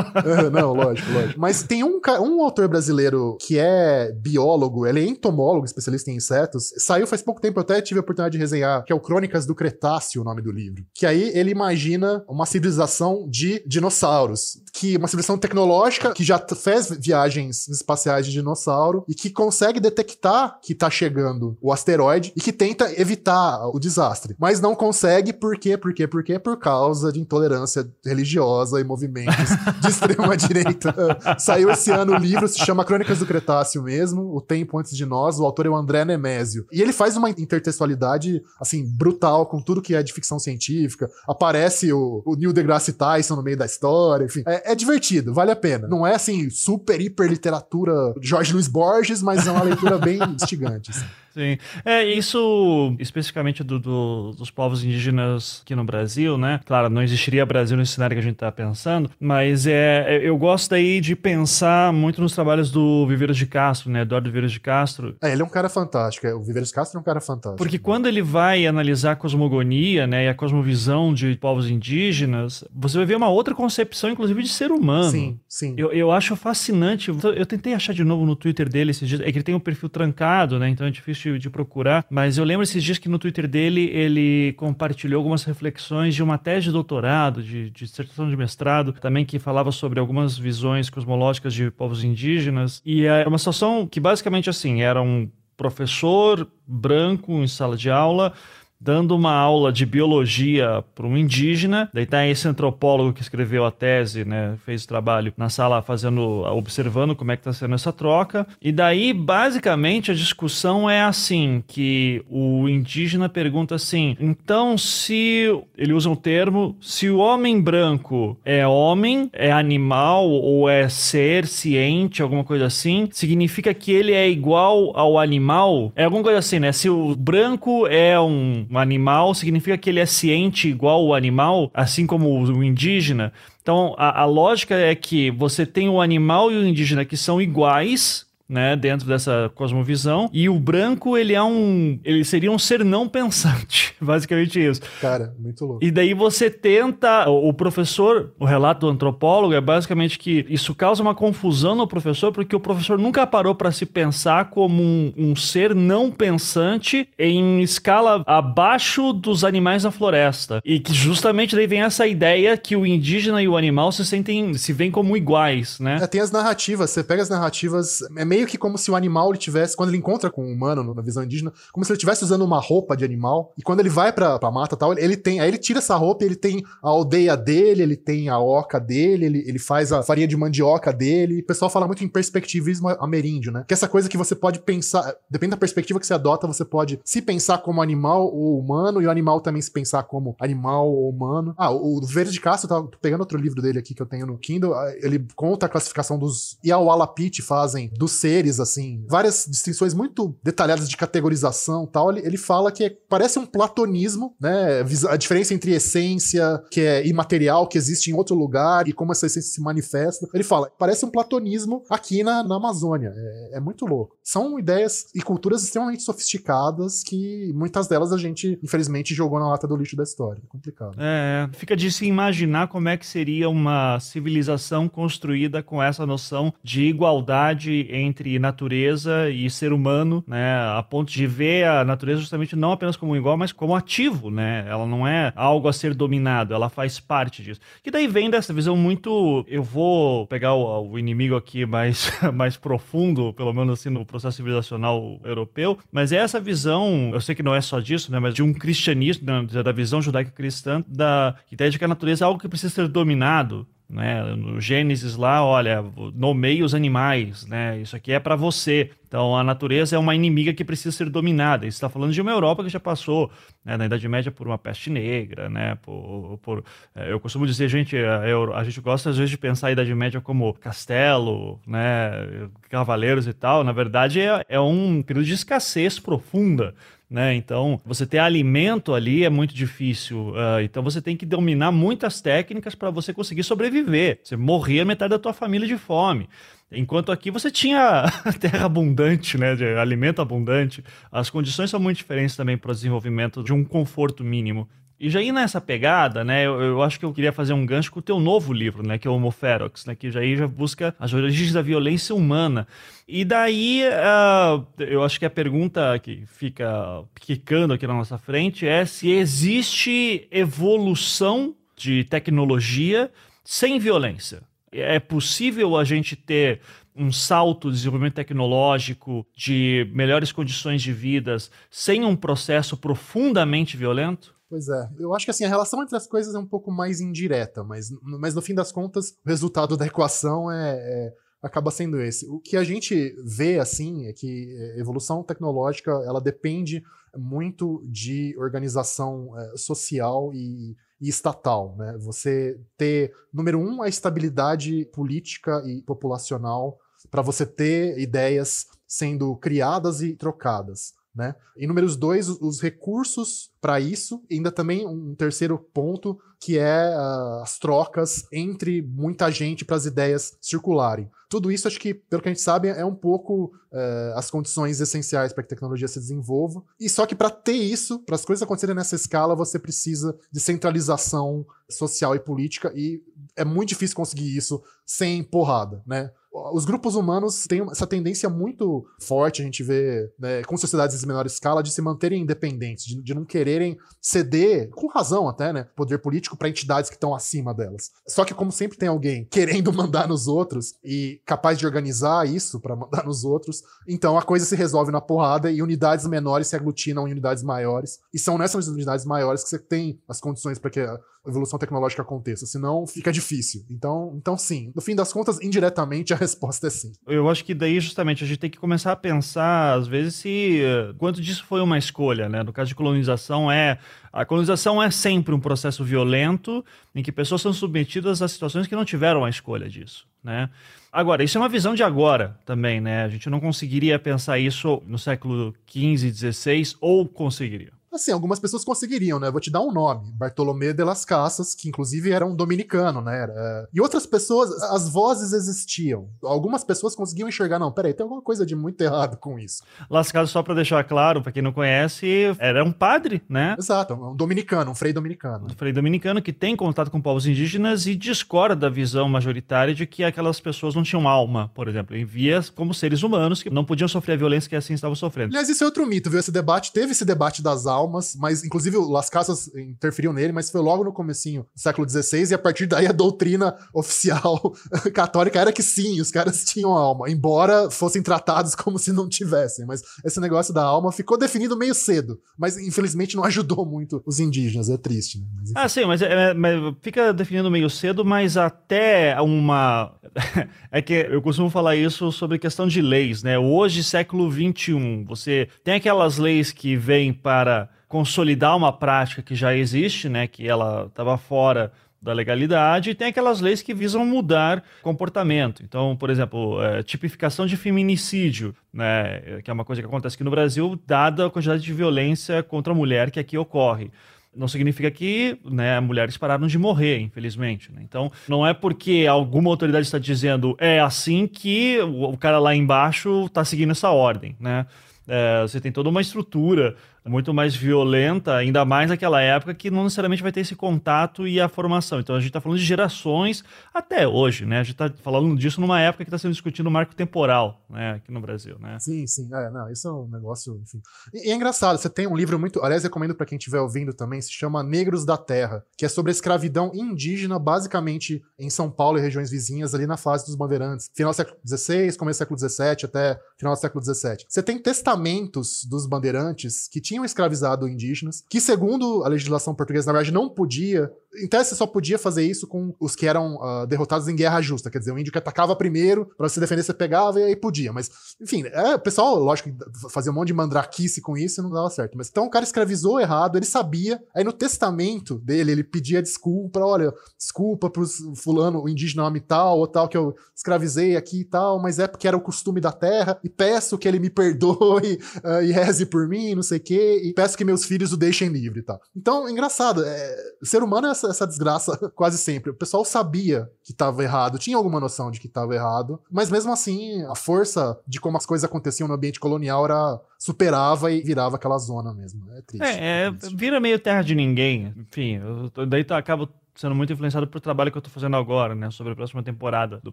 [0.52, 1.40] não, lógico, lógico.
[1.40, 6.72] Mas tem um, um autor brasileiro que é biólogo, ele é entomólogo, especialista em insetos.
[6.78, 9.46] Saiu faz pouco tempo, eu até tive a oportunidade de resenhar, que é o Crônicas
[9.46, 10.84] do Cretáceo, o nome do livro.
[10.94, 14.62] Que aí ele imagina uma civilização de dinossauros.
[14.76, 20.58] Que uma civilização tecnológica que já fez viagens espaciais de dinossauro e que consegue detectar
[20.62, 24.36] que tá chegando o asteroide e que tenta evitar o desastre.
[24.38, 25.76] Mas não consegue, por quê?
[25.76, 26.06] Por quê?
[26.06, 26.38] Por quê?
[26.38, 29.48] Por causa de intolerância religiosa e movimentos
[29.80, 30.94] de extrema direita.
[31.38, 35.06] Saiu esse ano o livro, se chama Crônicas do Cretáceo mesmo, O Tempo Antes de
[35.06, 36.66] Nós, o autor é o André Nemésio.
[36.70, 41.08] E ele faz faz uma intertextualidade, assim, brutal com tudo que é de ficção científica.
[41.26, 44.42] Aparece o, o Neil deGrasse Tyson no meio da história, enfim.
[44.44, 45.88] É, é, divertido, vale a pena.
[45.88, 50.90] Não é, assim, super, hiper literatura Jorge Luiz Borges, mas é uma leitura bem instigante,
[50.90, 51.04] assim.
[51.36, 51.58] Sim.
[51.84, 56.60] É, isso especificamente do, do, dos povos indígenas aqui no Brasil, né?
[56.64, 60.38] Claro, não existiria Brasil nesse cenário que a gente está pensando, mas é, é, eu
[60.38, 64.00] gosto aí de pensar muito nos trabalhos do Viveiros de Castro, né?
[64.00, 65.14] Eduardo Viveiros de Castro.
[65.22, 66.26] É, ele é um cara fantástico.
[66.26, 67.58] É, o Viveiros de Castro é um cara fantástico.
[67.58, 70.24] Porque quando ele vai analisar a cosmogonia, né?
[70.24, 74.70] E a cosmovisão de povos indígenas, você vai ver uma outra concepção, inclusive, de ser
[74.70, 75.10] humano.
[75.10, 75.74] Sim, sim.
[75.76, 77.10] Eu, eu acho fascinante.
[77.10, 79.20] Eu tentei achar de novo no Twitter dele esses dias.
[79.20, 80.68] É que ele tem um perfil trancado, né?
[80.70, 84.52] Então é difícil de, procurar, mas eu lembro esses dias que no Twitter dele ele
[84.54, 89.38] compartilhou algumas reflexões de uma tese de doutorado, de, de dissertação de mestrado, também que
[89.38, 92.82] falava sobre algumas visões cosmológicas de povos indígenas.
[92.84, 98.32] E é uma situação que basicamente assim, era um professor branco em sala de aula
[98.80, 101.90] dando uma aula de biologia para um indígena.
[101.92, 106.42] Daí tá esse antropólogo que escreveu a tese, né, fez o trabalho na sala fazendo,
[106.44, 108.46] observando como é que está sendo essa troca.
[108.60, 115.92] E daí, basicamente, a discussão é assim, que o indígena pergunta assim, então se, ele
[115.92, 122.22] usa um termo, se o homem branco é homem, é animal ou é ser ciente,
[122.22, 125.92] alguma coisa assim, significa que ele é igual ao animal?
[125.96, 126.72] É alguma coisa assim, né?
[126.72, 131.70] Se o branco é um um animal significa que ele é ciente igual o animal,
[131.72, 133.32] assim como o indígena.
[133.62, 137.40] Então, a, a lógica é que você tem o animal e o indígena que são
[137.40, 142.84] iguais, né, dentro dessa cosmovisão, e o branco, ele é um, ele seria um ser
[142.84, 144.80] não pensante, basicamente isso.
[145.00, 145.84] Cara, muito louco.
[145.84, 151.02] E daí você tenta, o professor, o relato do antropólogo é basicamente que isso causa
[151.02, 155.36] uma confusão no professor, porque o professor nunca parou para se pensar como um, um
[155.36, 160.60] ser não pensante em escala abaixo dos animais da floresta.
[160.64, 164.54] E que justamente daí vem essa ideia que o indígena e o animal se sentem,
[164.54, 165.98] se veem como iguais, né?
[166.00, 169.30] É, tem as narrativas, você pega as narrativas, é meio que como se o animal
[169.30, 172.24] ele tivesse, quando ele encontra com o humano na visão indígena, como se ele estivesse
[172.24, 175.40] usando uma roupa de animal, e quando ele vai pra, pra mata tal, ele tem,
[175.40, 179.26] aí ele tira essa roupa ele tem a aldeia dele, ele tem a oca dele,
[179.26, 181.40] ele, ele faz a farinha de mandioca dele.
[181.40, 183.64] O pessoal fala muito em perspectivismo ameríndio, né?
[183.66, 186.64] Que é essa coisa que você pode pensar, depende da perspectiva que você adota, você
[186.64, 190.88] pode se pensar como animal ou humano, e o animal também se pensar como animal
[190.90, 191.54] ou humano.
[191.56, 194.26] Ah, o, o Verde de Castro, tá pegando outro livro dele aqui que eu tenho
[194.26, 196.58] no Kindle, ah, ele conta a classificação dos.
[196.62, 202.10] E a Walapit fazem dos seres, assim, várias distinções muito detalhadas de categorização tal.
[202.10, 204.84] Ele, ele fala que é, parece um platonismo, né?
[205.08, 209.26] A diferença entre essência, que é imaterial, que existe em outro lugar, e como essa
[209.26, 210.26] essência se manifesta.
[210.34, 213.12] Ele fala, parece um platonismo aqui na, na Amazônia.
[213.14, 214.16] É, é muito louco.
[214.24, 219.68] São ideias e culturas extremamente sofisticadas que muitas delas a gente, infelizmente, jogou na lata
[219.68, 220.42] do lixo da história.
[220.44, 220.96] É complicado.
[220.98, 226.52] É, fica de se imaginar como é que seria uma civilização construída com essa noção
[226.62, 230.56] de igualdade entre natureza e ser humano, né?
[230.76, 234.64] A ponto de ver a natureza justamente não apenas como igual, mas como ativo, né?
[234.68, 237.60] Ela não é algo a ser dominado, ela faz parte disso.
[237.82, 239.44] Que daí vem dessa visão muito.
[239.48, 244.36] Eu vou pegar o, o inimigo aqui mais, mais profundo, pelo menos assim, no processo
[244.36, 248.18] civilizacional europeu, mas é essa visão, eu sei que não é só disso, né?
[248.18, 252.26] Mas de um cristianismo, né, da visão judaico-cristã, da ideia de que a natureza é
[252.26, 254.34] algo que precisa ser dominado, né?
[254.34, 255.84] No Gênesis lá, olha,
[256.14, 257.78] nomeie os animais, né?
[257.78, 258.90] Isso aqui é para você.
[259.06, 261.66] Então a natureza é uma inimiga que precisa ser dominada.
[261.66, 263.30] Está falando de uma Europa que já passou
[263.64, 265.76] né, na Idade Média por uma peste negra, né?
[265.76, 266.64] Por, por
[266.94, 268.22] é, eu costumo dizer, gente, a,
[268.56, 272.48] a, gente gosta às vezes de pensar a Idade Média como castelo, né?
[272.68, 273.62] Cavaleiros e tal.
[273.62, 276.74] Na verdade é, é um período de escassez profunda
[277.08, 277.34] né?
[277.34, 280.30] Então, você ter alimento ali é muito difícil.
[280.30, 284.20] Uh, então, você tem que dominar muitas técnicas para você conseguir sobreviver.
[284.22, 286.28] Você morria metade da tua família de fome.
[286.70, 288.04] Enquanto aqui você tinha
[288.40, 290.82] terra abundante, né, de alimento abundante,
[291.12, 294.68] as condições são muito diferentes também para o desenvolvimento de um conforto mínimo.
[294.98, 297.92] E já ir nessa pegada, né, eu, eu, acho que eu queria fazer um gancho
[297.92, 300.48] com o teu novo livro, né, que é o Homo Ferox, né, que já já
[300.48, 302.66] busca as origens da violência humana.
[303.06, 308.66] E daí, uh, eu acho que a pergunta que fica quicando aqui na nossa frente
[308.66, 313.10] é se existe evolução de tecnologia
[313.44, 314.42] sem violência.
[314.72, 316.60] É possível a gente ter
[316.96, 324.35] um salto de desenvolvimento tecnológico, de melhores condições de vidas, sem um processo profundamente violento?
[324.48, 324.88] Pois é.
[324.98, 327.90] Eu acho que assim, a relação entre as coisas é um pouco mais indireta, mas,
[328.02, 332.26] mas no fim das contas, o resultado da equação é, é acaba sendo esse.
[332.28, 336.82] O que a gente vê assim é que é, evolução tecnológica ela depende
[337.16, 341.96] muito de organização é, social e, e, estatal, né?
[341.98, 346.78] Você ter número um a estabilidade política e populacional
[347.10, 350.94] para você ter ideias sendo criadas e trocadas.
[351.16, 351.34] Né?
[351.56, 357.42] E números dois, os recursos para isso, ainda também um terceiro ponto, que é uh,
[357.42, 361.10] as trocas entre muita gente para as ideias circularem.
[361.28, 364.78] Tudo isso, acho que, pelo que a gente sabe, é um pouco uh, as condições
[364.78, 366.62] essenciais para que a tecnologia se desenvolva.
[366.78, 370.38] E só que para ter isso, para as coisas acontecerem nessa escala, você precisa de
[370.38, 373.02] centralização social e política, e
[373.34, 376.12] é muito difícil conseguir isso sem porrada, né?
[376.52, 381.06] Os grupos humanos têm essa tendência muito forte, a gente vê né, com sociedades de
[381.06, 385.66] menor escala, de se manterem independentes, de, de não quererem ceder, com razão até, né,
[385.76, 387.90] poder político para entidades que estão acima delas.
[388.06, 392.60] Só que, como sempre tem alguém querendo mandar nos outros e capaz de organizar isso
[392.60, 396.56] para mandar nos outros, então a coisa se resolve na porrada e unidades menores se
[396.56, 397.98] aglutinam em unidades maiores.
[398.12, 400.80] E são nessas unidades maiores que você tem as condições para que
[401.26, 403.64] evolução tecnológica aconteça, senão fica difícil.
[403.70, 406.92] Então, então sim, no fim das contas, indiretamente a resposta é sim.
[407.06, 410.60] Eu acho que daí justamente a gente tem que começar a pensar às vezes se
[410.98, 412.42] quanto disso foi uma escolha, né?
[412.42, 413.78] No caso de colonização é
[414.12, 416.64] a colonização é sempre um processo violento
[416.94, 420.48] em que pessoas são submetidas a situações que não tiveram a escolha disso, né?
[420.90, 423.04] Agora, isso é uma visão de agora também, né?
[423.04, 427.72] A gente não conseguiria pensar isso no século XV, XVI ou conseguiria?
[427.96, 429.30] Assim, algumas pessoas conseguiriam, né?
[429.30, 433.22] Vou te dar um nome: Bartolomé de las Casas, que inclusive era um dominicano, né?
[433.22, 433.68] Era...
[433.72, 436.08] E outras pessoas, as vozes existiam.
[436.22, 439.62] Algumas pessoas conseguiam enxergar, não, peraí, tem alguma coisa de muito errado com isso.
[439.90, 443.56] Las Casas, só para deixar claro, para quem não conhece, era um padre, né?
[443.58, 445.46] Exato, um dominicano, um frei dominicano.
[445.50, 449.86] Um frei dominicano que tem contato com povos indígenas e discorda da visão majoritária de
[449.86, 451.96] que aquelas pessoas não tinham alma, por exemplo.
[451.96, 455.30] Envia como seres humanos que não podiam sofrer a violência que assim estavam sofrendo.
[455.30, 456.20] Aliás, isso é outro mito, viu?
[456.20, 457.85] Esse debate, teve esse debate das almas,
[458.16, 462.34] mas inclusive Las Casas interferiu nele, mas foi logo no comecinho do século XVI e
[462.34, 464.54] a partir daí a doutrina oficial
[464.92, 469.66] católica era que sim, os caras tinham alma, embora fossem tratados como se não tivessem.
[469.66, 474.20] Mas esse negócio da alma ficou definido meio cedo, mas infelizmente não ajudou muito os
[474.20, 475.26] indígenas, é triste, né?
[475.36, 479.94] Mas, ah, sim, mas, é, é, mas fica definindo meio cedo, mas até uma.
[480.70, 483.38] é que eu costumo falar isso sobre questão de leis, né?
[483.38, 489.54] Hoje, século XXI, você tem aquelas leis que vêm para consolidar uma prática que já
[489.54, 490.26] existe, né?
[490.26, 495.62] Que ela estava fora da legalidade, e tem aquelas leis que visam mudar comportamento.
[495.64, 500.22] Então, por exemplo, é, tipificação de feminicídio, né, que é uma coisa que acontece aqui
[500.22, 503.90] no Brasil, dada a quantidade de violência contra a mulher que aqui ocorre
[504.36, 507.72] não significa que né, mulheres pararam de morrer, infelizmente.
[507.72, 507.80] Né?
[507.82, 513.24] Então, não é porque alguma autoridade está dizendo é assim que o cara lá embaixo
[513.24, 514.36] está seguindo essa ordem.
[514.38, 514.66] Né?
[515.08, 516.76] É, você tem toda uma estrutura
[517.06, 521.40] muito mais violenta, ainda mais naquela época que não necessariamente vai ter esse contato e
[521.40, 522.00] a formação.
[522.00, 524.60] Então a gente está falando de gerações até hoje, né?
[524.60, 527.92] A gente está falando disso numa época que está sendo discutido o marco temporal, né?
[527.92, 528.78] Aqui no Brasil, né?
[528.80, 529.28] Sim, sim.
[529.32, 530.80] É, não, isso é um negócio, enfim.
[531.12, 533.92] E, e é engraçado, você tem um livro muito, aliás, recomendo para quem estiver ouvindo
[533.92, 538.70] também, se chama Negros da Terra, que é sobre a escravidão indígena, basicamente em São
[538.70, 540.90] Paulo e regiões vizinhas, ali na fase dos bandeirantes.
[540.94, 544.26] Final do século XVI, começo do século XVII até final do século XVII.
[544.28, 549.86] Você tem testamentos dos bandeirantes que tinham tinham escravizado indígenas, que segundo a legislação portuguesa,
[549.86, 550.90] na verdade, não podia.
[551.28, 554.70] Tese, você só podia fazer isso com os que eram uh, derrotados em guerra justa.
[554.70, 557.72] Quer dizer, o índio que atacava primeiro, para se defender, você pegava e aí podia.
[557.72, 557.90] Mas,
[558.20, 559.50] enfim, é, o pessoal, lógico,
[559.90, 561.96] fazia um monte de mandraquice com isso e não dava certo.
[561.96, 564.02] Mas então o cara escravizou errado, ele sabia.
[564.14, 569.58] Aí no testamento dele, ele pedia desculpa: olha, desculpa pros fulano, o indígena homem tal
[569.58, 572.72] ou tal, que eu escravizei aqui e tal, mas é porque era o costume da
[572.72, 576.62] terra, e peço que ele me perdoe uh, e reze por mim, não sei o
[576.62, 578.78] quê e peço que meus filhos o deixem livre, tá?
[578.94, 582.50] Então, engraçado, é, ser humano é essa, essa desgraça quase sempre.
[582.50, 586.52] O pessoal sabia que estava errado, tinha alguma noção de que estava errado, mas mesmo
[586.52, 591.36] assim, a força de como as coisas aconteciam no ambiente colonial era superava e virava
[591.36, 592.30] aquela zona mesmo.
[592.32, 592.78] É triste.
[592.78, 593.36] É, é triste.
[593.36, 594.74] vira meio terra de ninguém.
[594.76, 595.20] Enfim,
[595.54, 598.70] eu, daí tá, acabo sendo muito influenciado pelo trabalho que eu tô fazendo agora, né,
[598.70, 599.92] sobre a próxima temporada do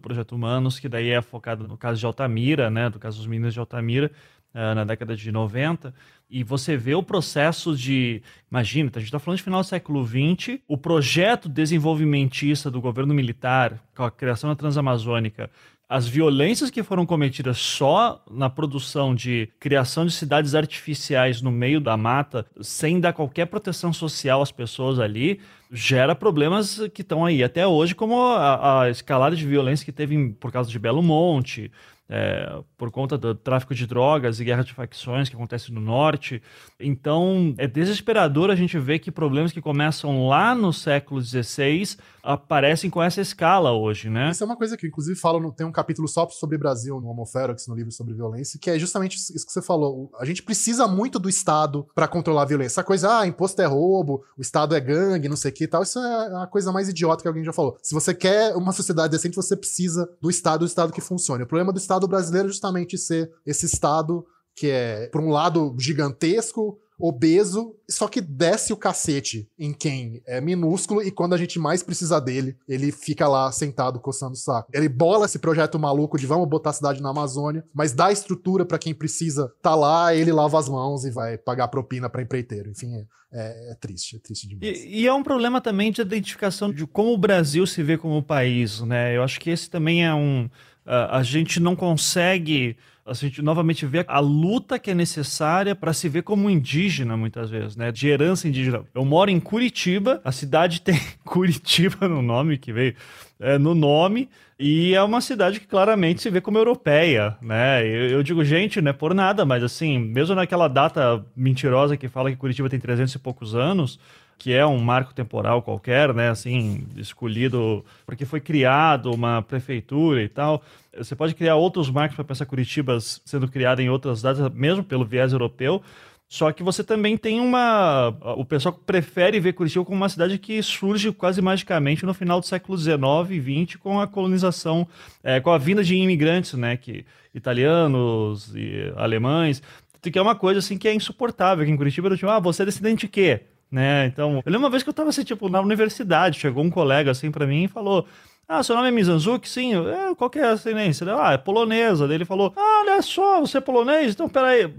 [0.00, 3.52] Projeto Humanos, que daí é focado no caso de Altamira, né, do caso dos meninos
[3.52, 4.10] de Altamira,
[4.54, 5.92] uh, na década de 90,
[6.30, 8.22] e você vê o processo de.
[8.50, 13.12] Imagina, a gente está falando de final do século XX, o projeto desenvolvimentista do governo
[13.12, 15.50] militar, com a criação da Transamazônica,
[15.88, 21.78] as violências que foram cometidas só na produção de criação de cidades artificiais no meio
[21.80, 25.40] da mata, sem dar qualquer proteção social às pessoas ali,
[25.74, 30.32] gera problemas que estão aí até hoje, como a, a escalada de violência que teve
[30.34, 31.70] por causa de Belo Monte,
[32.08, 36.42] é, por conta do tráfico de drogas e guerra de facções que acontece no norte.
[36.78, 42.90] Então, é desesperador a gente ver que problemas que começam lá no século XVI aparecem
[42.90, 44.30] com essa escala hoje, né?
[44.30, 47.66] Isso é uma coisa que, inclusive, fala, tem um capítulo só sobre Brasil no Homoferox,
[47.68, 50.10] no livro sobre violência, que é justamente isso que você falou.
[50.18, 52.74] A gente precisa muito do Estado para controlar a violência.
[52.74, 55.82] Essa coisa, ah, imposto é roubo, o Estado é gangue, não sei o e tal,
[55.82, 57.76] isso é a coisa mais idiota que alguém já falou.
[57.82, 61.42] Se você quer uma sociedade decente, você precisa do Estado, do Estado que funcione.
[61.42, 65.74] O problema do Estado brasileiro é justamente ser esse Estado que é, por um lado,
[65.78, 71.58] gigantesco, obeso, só que desce o cacete em quem é minúsculo e quando a gente
[71.58, 74.70] mais precisa dele, ele fica lá sentado coçando o saco.
[74.72, 78.64] Ele bola esse projeto maluco de vamos botar a cidade na Amazônia, mas dá estrutura
[78.64, 82.70] para quem precisa tá lá, ele lava as mãos e vai pagar propina para empreiteiro.
[82.70, 84.78] Enfim, é, é, é, triste, é triste demais.
[84.78, 88.22] E, e, é um problema também de identificação de como o Brasil se vê como
[88.22, 89.16] país, né?
[89.16, 90.44] Eu acho que esse também é um.
[90.86, 92.76] Uh, a gente não consegue
[93.06, 97.50] a gente novamente vê a luta que é necessária para se ver como indígena, muitas
[97.50, 97.92] vezes, né?
[97.92, 98.82] De herança indígena.
[98.94, 102.94] Eu moro em Curitiba, a cidade tem Curitiba no nome, que veio
[103.38, 104.28] é, no nome,
[104.58, 107.86] e é uma cidade que claramente se vê como europeia, né?
[107.86, 112.08] Eu, eu, digo, gente, não é por nada, mas assim, mesmo naquela data mentirosa que
[112.08, 114.00] fala que Curitiba tem 300 e poucos anos,
[114.38, 120.28] que é um marco temporal qualquer, né, assim, escolhido porque foi criado uma prefeitura e
[120.28, 120.62] tal.
[120.96, 125.04] Você pode criar outros marcos para pensar Curitiba sendo criada em outras datas, mesmo pelo
[125.04, 125.82] viés europeu.
[126.28, 128.08] Só que você também tem uma.
[128.36, 132.46] O pessoal prefere ver Curitiba como uma cidade que surge quase magicamente no final do
[132.46, 132.98] século XIX
[133.30, 134.88] e XX com a colonização,
[135.22, 136.76] é, com a vinda de imigrantes, né?
[136.76, 139.62] Que, italianos e alemães.
[140.02, 142.14] Que é uma coisa assim que é insuportável aqui em Curitiba.
[142.16, 143.42] Tipo, ah, você é descendente de quê?
[143.74, 144.06] Né?
[144.06, 147.10] Então, eu lembro uma vez que eu tava assim, tipo, na universidade, chegou um colega
[147.10, 148.06] assim para mim e falou:
[148.46, 149.48] ah, seu nome é Mizanzuki?
[149.48, 149.74] Sim.
[149.74, 151.06] É, qual que é a ascendência?
[151.16, 152.06] Ah, é polonesa.
[152.06, 154.12] Daí ele falou: Ah, olha só, você é polonês?
[154.12, 154.70] Então, peraí.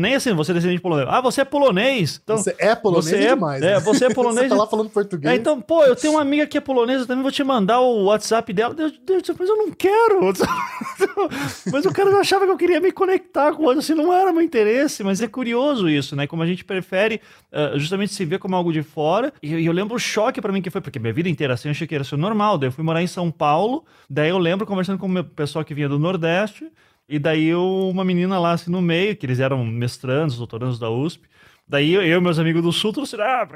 [0.00, 1.08] Nem assim, você é descendente polonês.
[1.08, 2.20] Ah, você é polonês.
[2.22, 3.62] Então, você é polonês você é, demais.
[3.62, 3.80] É, né?
[3.80, 4.48] você é polonês.
[4.48, 5.32] você tá lá falando português.
[5.32, 8.04] É, então, pô, eu tenho uma amiga que é polonesa também, vou te mandar o
[8.04, 8.74] WhatsApp dela.
[8.74, 10.20] Deus, Deus, mas eu não quero.
[11.70, 14.42] mas o cara achava que eu queria me conectar com outro, assim, não era meu
[14.42, 15.04] interesse.
[15.04, 16.26] Mas é curioso isso, né?
[16.26, 17.20] Como a gente prefere
[17.52, 19.32] uh, justamente se ver como algo de fora.
[19.40, 21.68] E, e eu lembro o choque para mim que foi, porque minha vida inteira assim,
[21.68, 22.58] eu achei que era ser normal.
[22.58, 23.84] Daí eu fui morar em São Paulo.
[24.08, 26.70] Daí eu lembro conversando com o pessoal que vinha do Nordeste.
[27.08, 31.28] E daí uma menina lá assim no meio, que eles eram mestrandos, doutorandos da USP.
[31.66, 33.46] Daí eu e meus amigos do Sul trouxeram, ah,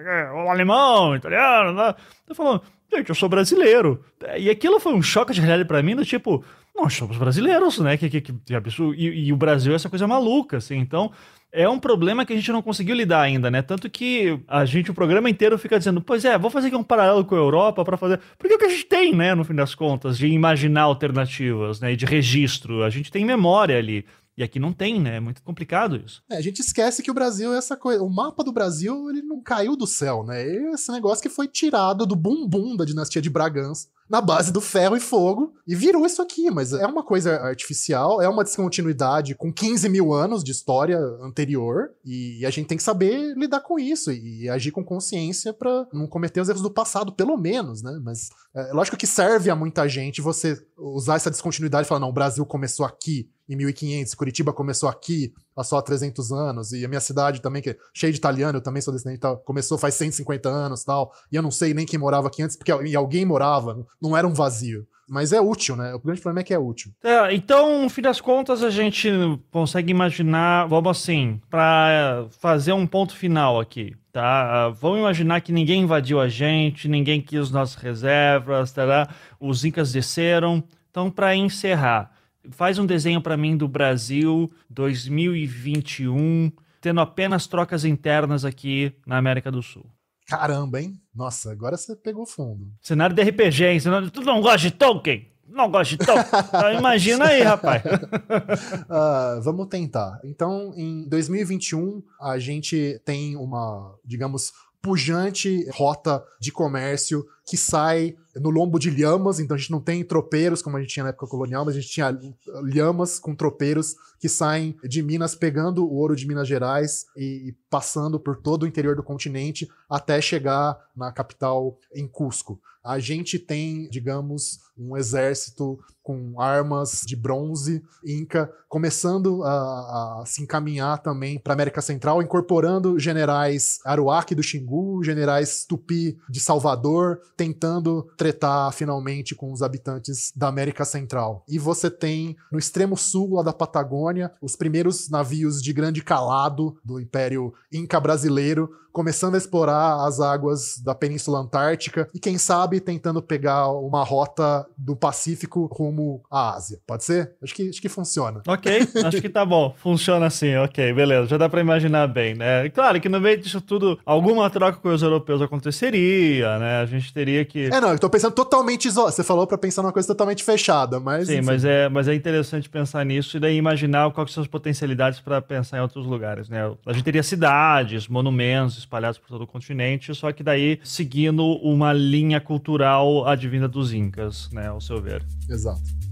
[0.44, 1.94] o alemão, italiano, né?
[2.28, 2.62] Eu falando,
[2.92, 4.04] gente, eu sou brasileiro.
[4.38, 6.44] E aquilo foi um choque de realidade para mim, do tipo,
[6.74, 7.96] nós somos brasileiros, né?
[7.96, 8.94] Que, que, que absurdo.
[8.94, 10.76] E, e, o Brasil é essa coisa maluca, assim.
[10.78, 11.12] Então,
[11.52, 13.60] é um problema que a gente não conseguiu lidar ainda, né?
[13.60, 16.82] Tanto que a gente, o programa inteiro, fica dizendo, pois é, vou fazer aqui um
[16.82, 18.20] paralelo com a Europa para fazer.
[18.38, 21.80] Porque é o que a gente tem, né, no fim das contas, de imaginar alternativas,
[21.80, 21.92] né?
[21.92, 22.82] E de registro.
[22.82, 24.06] A gente tem memória ali.
[24.36, 25.16] E aqui não tem, né?
[25.16, 26.22] É muito complicado isso.
[26.30, 28.02] É, a gente esquece que o Brasil é essa coisa.
[28.02, 30.42] O mapa do Brasil, ele não caiu do céu, né?
[30.72, 34.94] Esse negócio que foi tirado do bumbum da dinastia de Bragança na base do ferro
[34.94, 39.50] e fogo e virou isso aqui, mas é uma coisa artificial, é uma descontinuidade com
[39.50, 44.12] 15 mil anos de história anterior e a gente tem que saber lidar com isso
[44.12, 47.98] e agir com consciência para não cometer os erros do passado, pelo menos, né?
[48.02, 52.10] Mas é lógico que serve a muita gente você usar essa descontinuidade e falar, não,
[52.10, 56.88] o Brasil começou aqui em 1500, Curitiba começou aqui há só 300 anos, e a
[56.88, 59.94] minha cidade também, que é cheia de italiano, eu também sou descendente, tal, começou faz
[59.94, 63.86] 150 anos tal, e eu não sei nem quem morava aqui antes, porque alguém morava,
[64.00, 64.86] não era um vazio.
[65.08, 65.92] Mas é útil, né?
[65.94, 66.90] O grande problema é que é útil.
[67.04, 69.10] É, então, no fim das contas, a gente
[69.50, 74.70] consegue imaginar, vamos assim, para fazer um ponto final aqui, tá?
[74.70, 79.08] Vamos imaginar que ninguém invadiu a gente, ninguém quis nossas reservas, tá?
[79.38, 80.64] os incas desceram.
[80.90, 82.10] Então, para encerrar,
[82.50, 89.50] Faz um desenho para mim do Brasil 2021, tendo apenas trocas internas aqui na América
[89.50, 89.86] do Sul.
[90.26, 91.00] Caramba, hein?
[91.14, 92.72] Nossa, agora você pegou fundo.
[92.80, 93.80] Cenário de RPG, hein?
[93.80, 94.10] Cenário...
[94.10, 95.30] Tu não gosta de Tolkien?
[95.46, 96.42] Não gosta de Tolkien?
[96.48, 97.82] Então, imagina aí, rapaz.
[97.84, 100.20] uh, vamos tentar.
[100.24, 108.50] Então, em 2021, a gente tem uma, digamos, pujante rota de comércio que sai no
[108.50, 111.26] lombo de lhamas, então a gente não tem tropeiros como a gente tinha na época
[111.26, 112.18] colonial, mas a gente tinha
[112.62, 118.18] lhamas com tropeiros que saem de Minas pegando o ouro de Minas Gerais e passando
[118.18, 122.60] por todo o interior do continente até chegar na capital em Cusco.
[122.84, 130.42] A gente tem, digamos, um exército com armas de bronze inca, começando a, a se
[130.42, 138.08] encaminhar também para América Central, incorporando generais Aruac do Xingu, generais Tupi de Salvador, tentando
[138.22, 141.44] tretar finalmente com os habitantes da América Central.
[141.48, 146.76] E você tem no extremo sul lá da Patagônia os primeiros navios de grande calado
[146.84, 152.80] do Império Inca brasileiro começando a explorar as águas da Península Antártica e, quem sabe,
[152.80, 156.78] tentando pegar uma rota do Pacífico rumo à Ásia.
[156.86, 157.32] Pode ser?
[157.42, 158.42] Acho que, acho que funciona.
[158.46, 159.74] Ok, acho que tá bom.
[159.78, 161.26] Funciona assim, ok, beleza.
[161.26, 162.68] Já dá pra imaginar bem, né?
[162.68, 166.80] Claro que no meio disso tudo, alguma troca com os europeus aconteceria, né?
[166.80, 167.66] A gente teria que.
[167.66, 169.14] É, não, eu tô pensando totalmente isolado.
[169.14, 171.28] Você falou pra pensar numa coisa totalmente fechada, mas.
[171.28, 175.20] Sim, mas é, mas é interessante pensar nisso e daí imaginar quais são as potencialidades
[175.20, 176.70] para pensar em outros lugares, né?
[176.86, 181.92] A gente teria cidades, monumentos, espalhados por todo o continente, só que daí seguindo uma
[181.92, 185.24] linha cultural advinda dos Incas, né, ao seu ver.
[185.48, 186.02] Exato.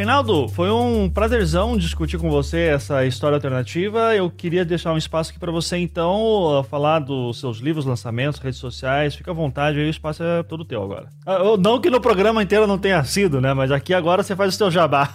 [0.00, 4.14] Reinaldo, foi um prazerzão discutir com você essa história alternativa.
[4.14, 8.58] Eu queria deixar um espaço aqui para você, então, falar dos seus livros, lançamentos, redes
[8.58, 9.14] sociais.
[9.14, 11.10] Fica à vontade aí, o espaço é todo teu agora.
[11.26, 13.52] Ah, não que no programa inteiro não tenha sido, né?
[13.52, 15.12] Mas aqui agora você faz o seu jabá.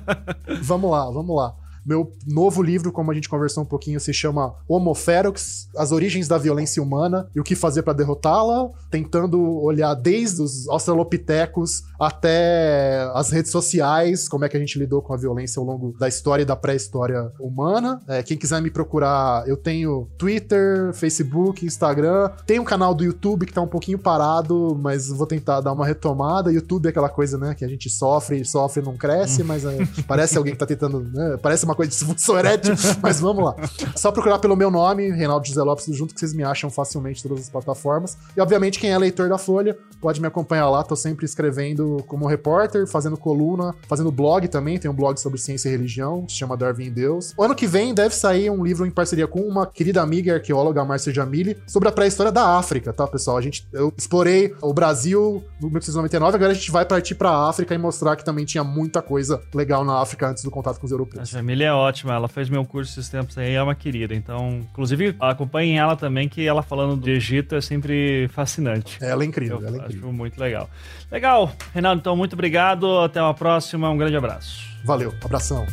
[0.62, 1.54] vamos lá, vamos lá.
[1.84, 6.28] Meu novo livro, como a gente conversou um pouquinho, se chama Homo Ferox, As Origens
[6.28, 13.08] da Violência Humana e o que fazer para derrotá-la, tentando olhar desde os australopitecos até
[13.14, 16.08] as redes sociais, como é que a gente lidou com a violência ao longo da
[16.08, 18.00] história e da pré-história humana.
[18.08, 23.46] É, quem quiser me procurar, eu tenho Twitter, Facebook, Instagram, tem um canal do YouTube
[23.46, 26.52] que tá um pouquinho parado, mas vou tentar dar uma retomada.
[26.52, 30.36] YouTube é aquela coisa, né, que a gente sofre, sofre, não cresce, mas é, parece
[30.36, 32.62] alguém que tá tentando, né, parece uma coisa de Soret,
[33.02, 33.54] mas vamos lá.
[33.96, 37.28] Só procurar pelo meu nome, Reinaldo José Lopes junto, que vocês me acham facilmente em
[37.28, 38.18] todas as plataformas.
[38.36, 40.82] E, obviamente, quem é leitor da Folha pode me acompanhar lá.
[40.82, 44.78] Tô sempre escrevendo como repórter, fazendo coluna, fazendo blog também.
[44.78, 47.34] Tem um blog sobre ciência e religião, se chama Darwin e Deus.
[47.36, 50.34] O ano que vem deve sair um livro em parceria com uma querida amiga e
[50.34, 53.36] arqueóloga, Márcia Jamili, sobre a pré-história da África, tá, pessoal?
[53.36, 57.74] A gente, eu explorei o Brasil no 1899, agora a gente vai partir pra África
[57.74, 60.92] e mostrar que também tinha muita coisa legal na África antes do contato com os
[60.92, 61.22] europeus.
[61.22, 64.14] A Jamile é ótima, ela fez meu curso esses tempos aí, é uma querida.
[64.14, 68.98] Então, inclusive, acompanhem ela também, que ela falando do Egito é sempre fascinante.
[69.02, 70.08] Ela é incrível, Eu ela é incrível.
[70.08, 70.70] Acho muito legal.
[71.10, 74.68] Legal, Renato, então muito obrigado, até uma próxima, um grande abraço.
[74.84, 75.66] Valeu, abração.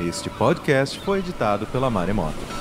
[0.00, 2.59] Este podcast foi editado pela Maremoto.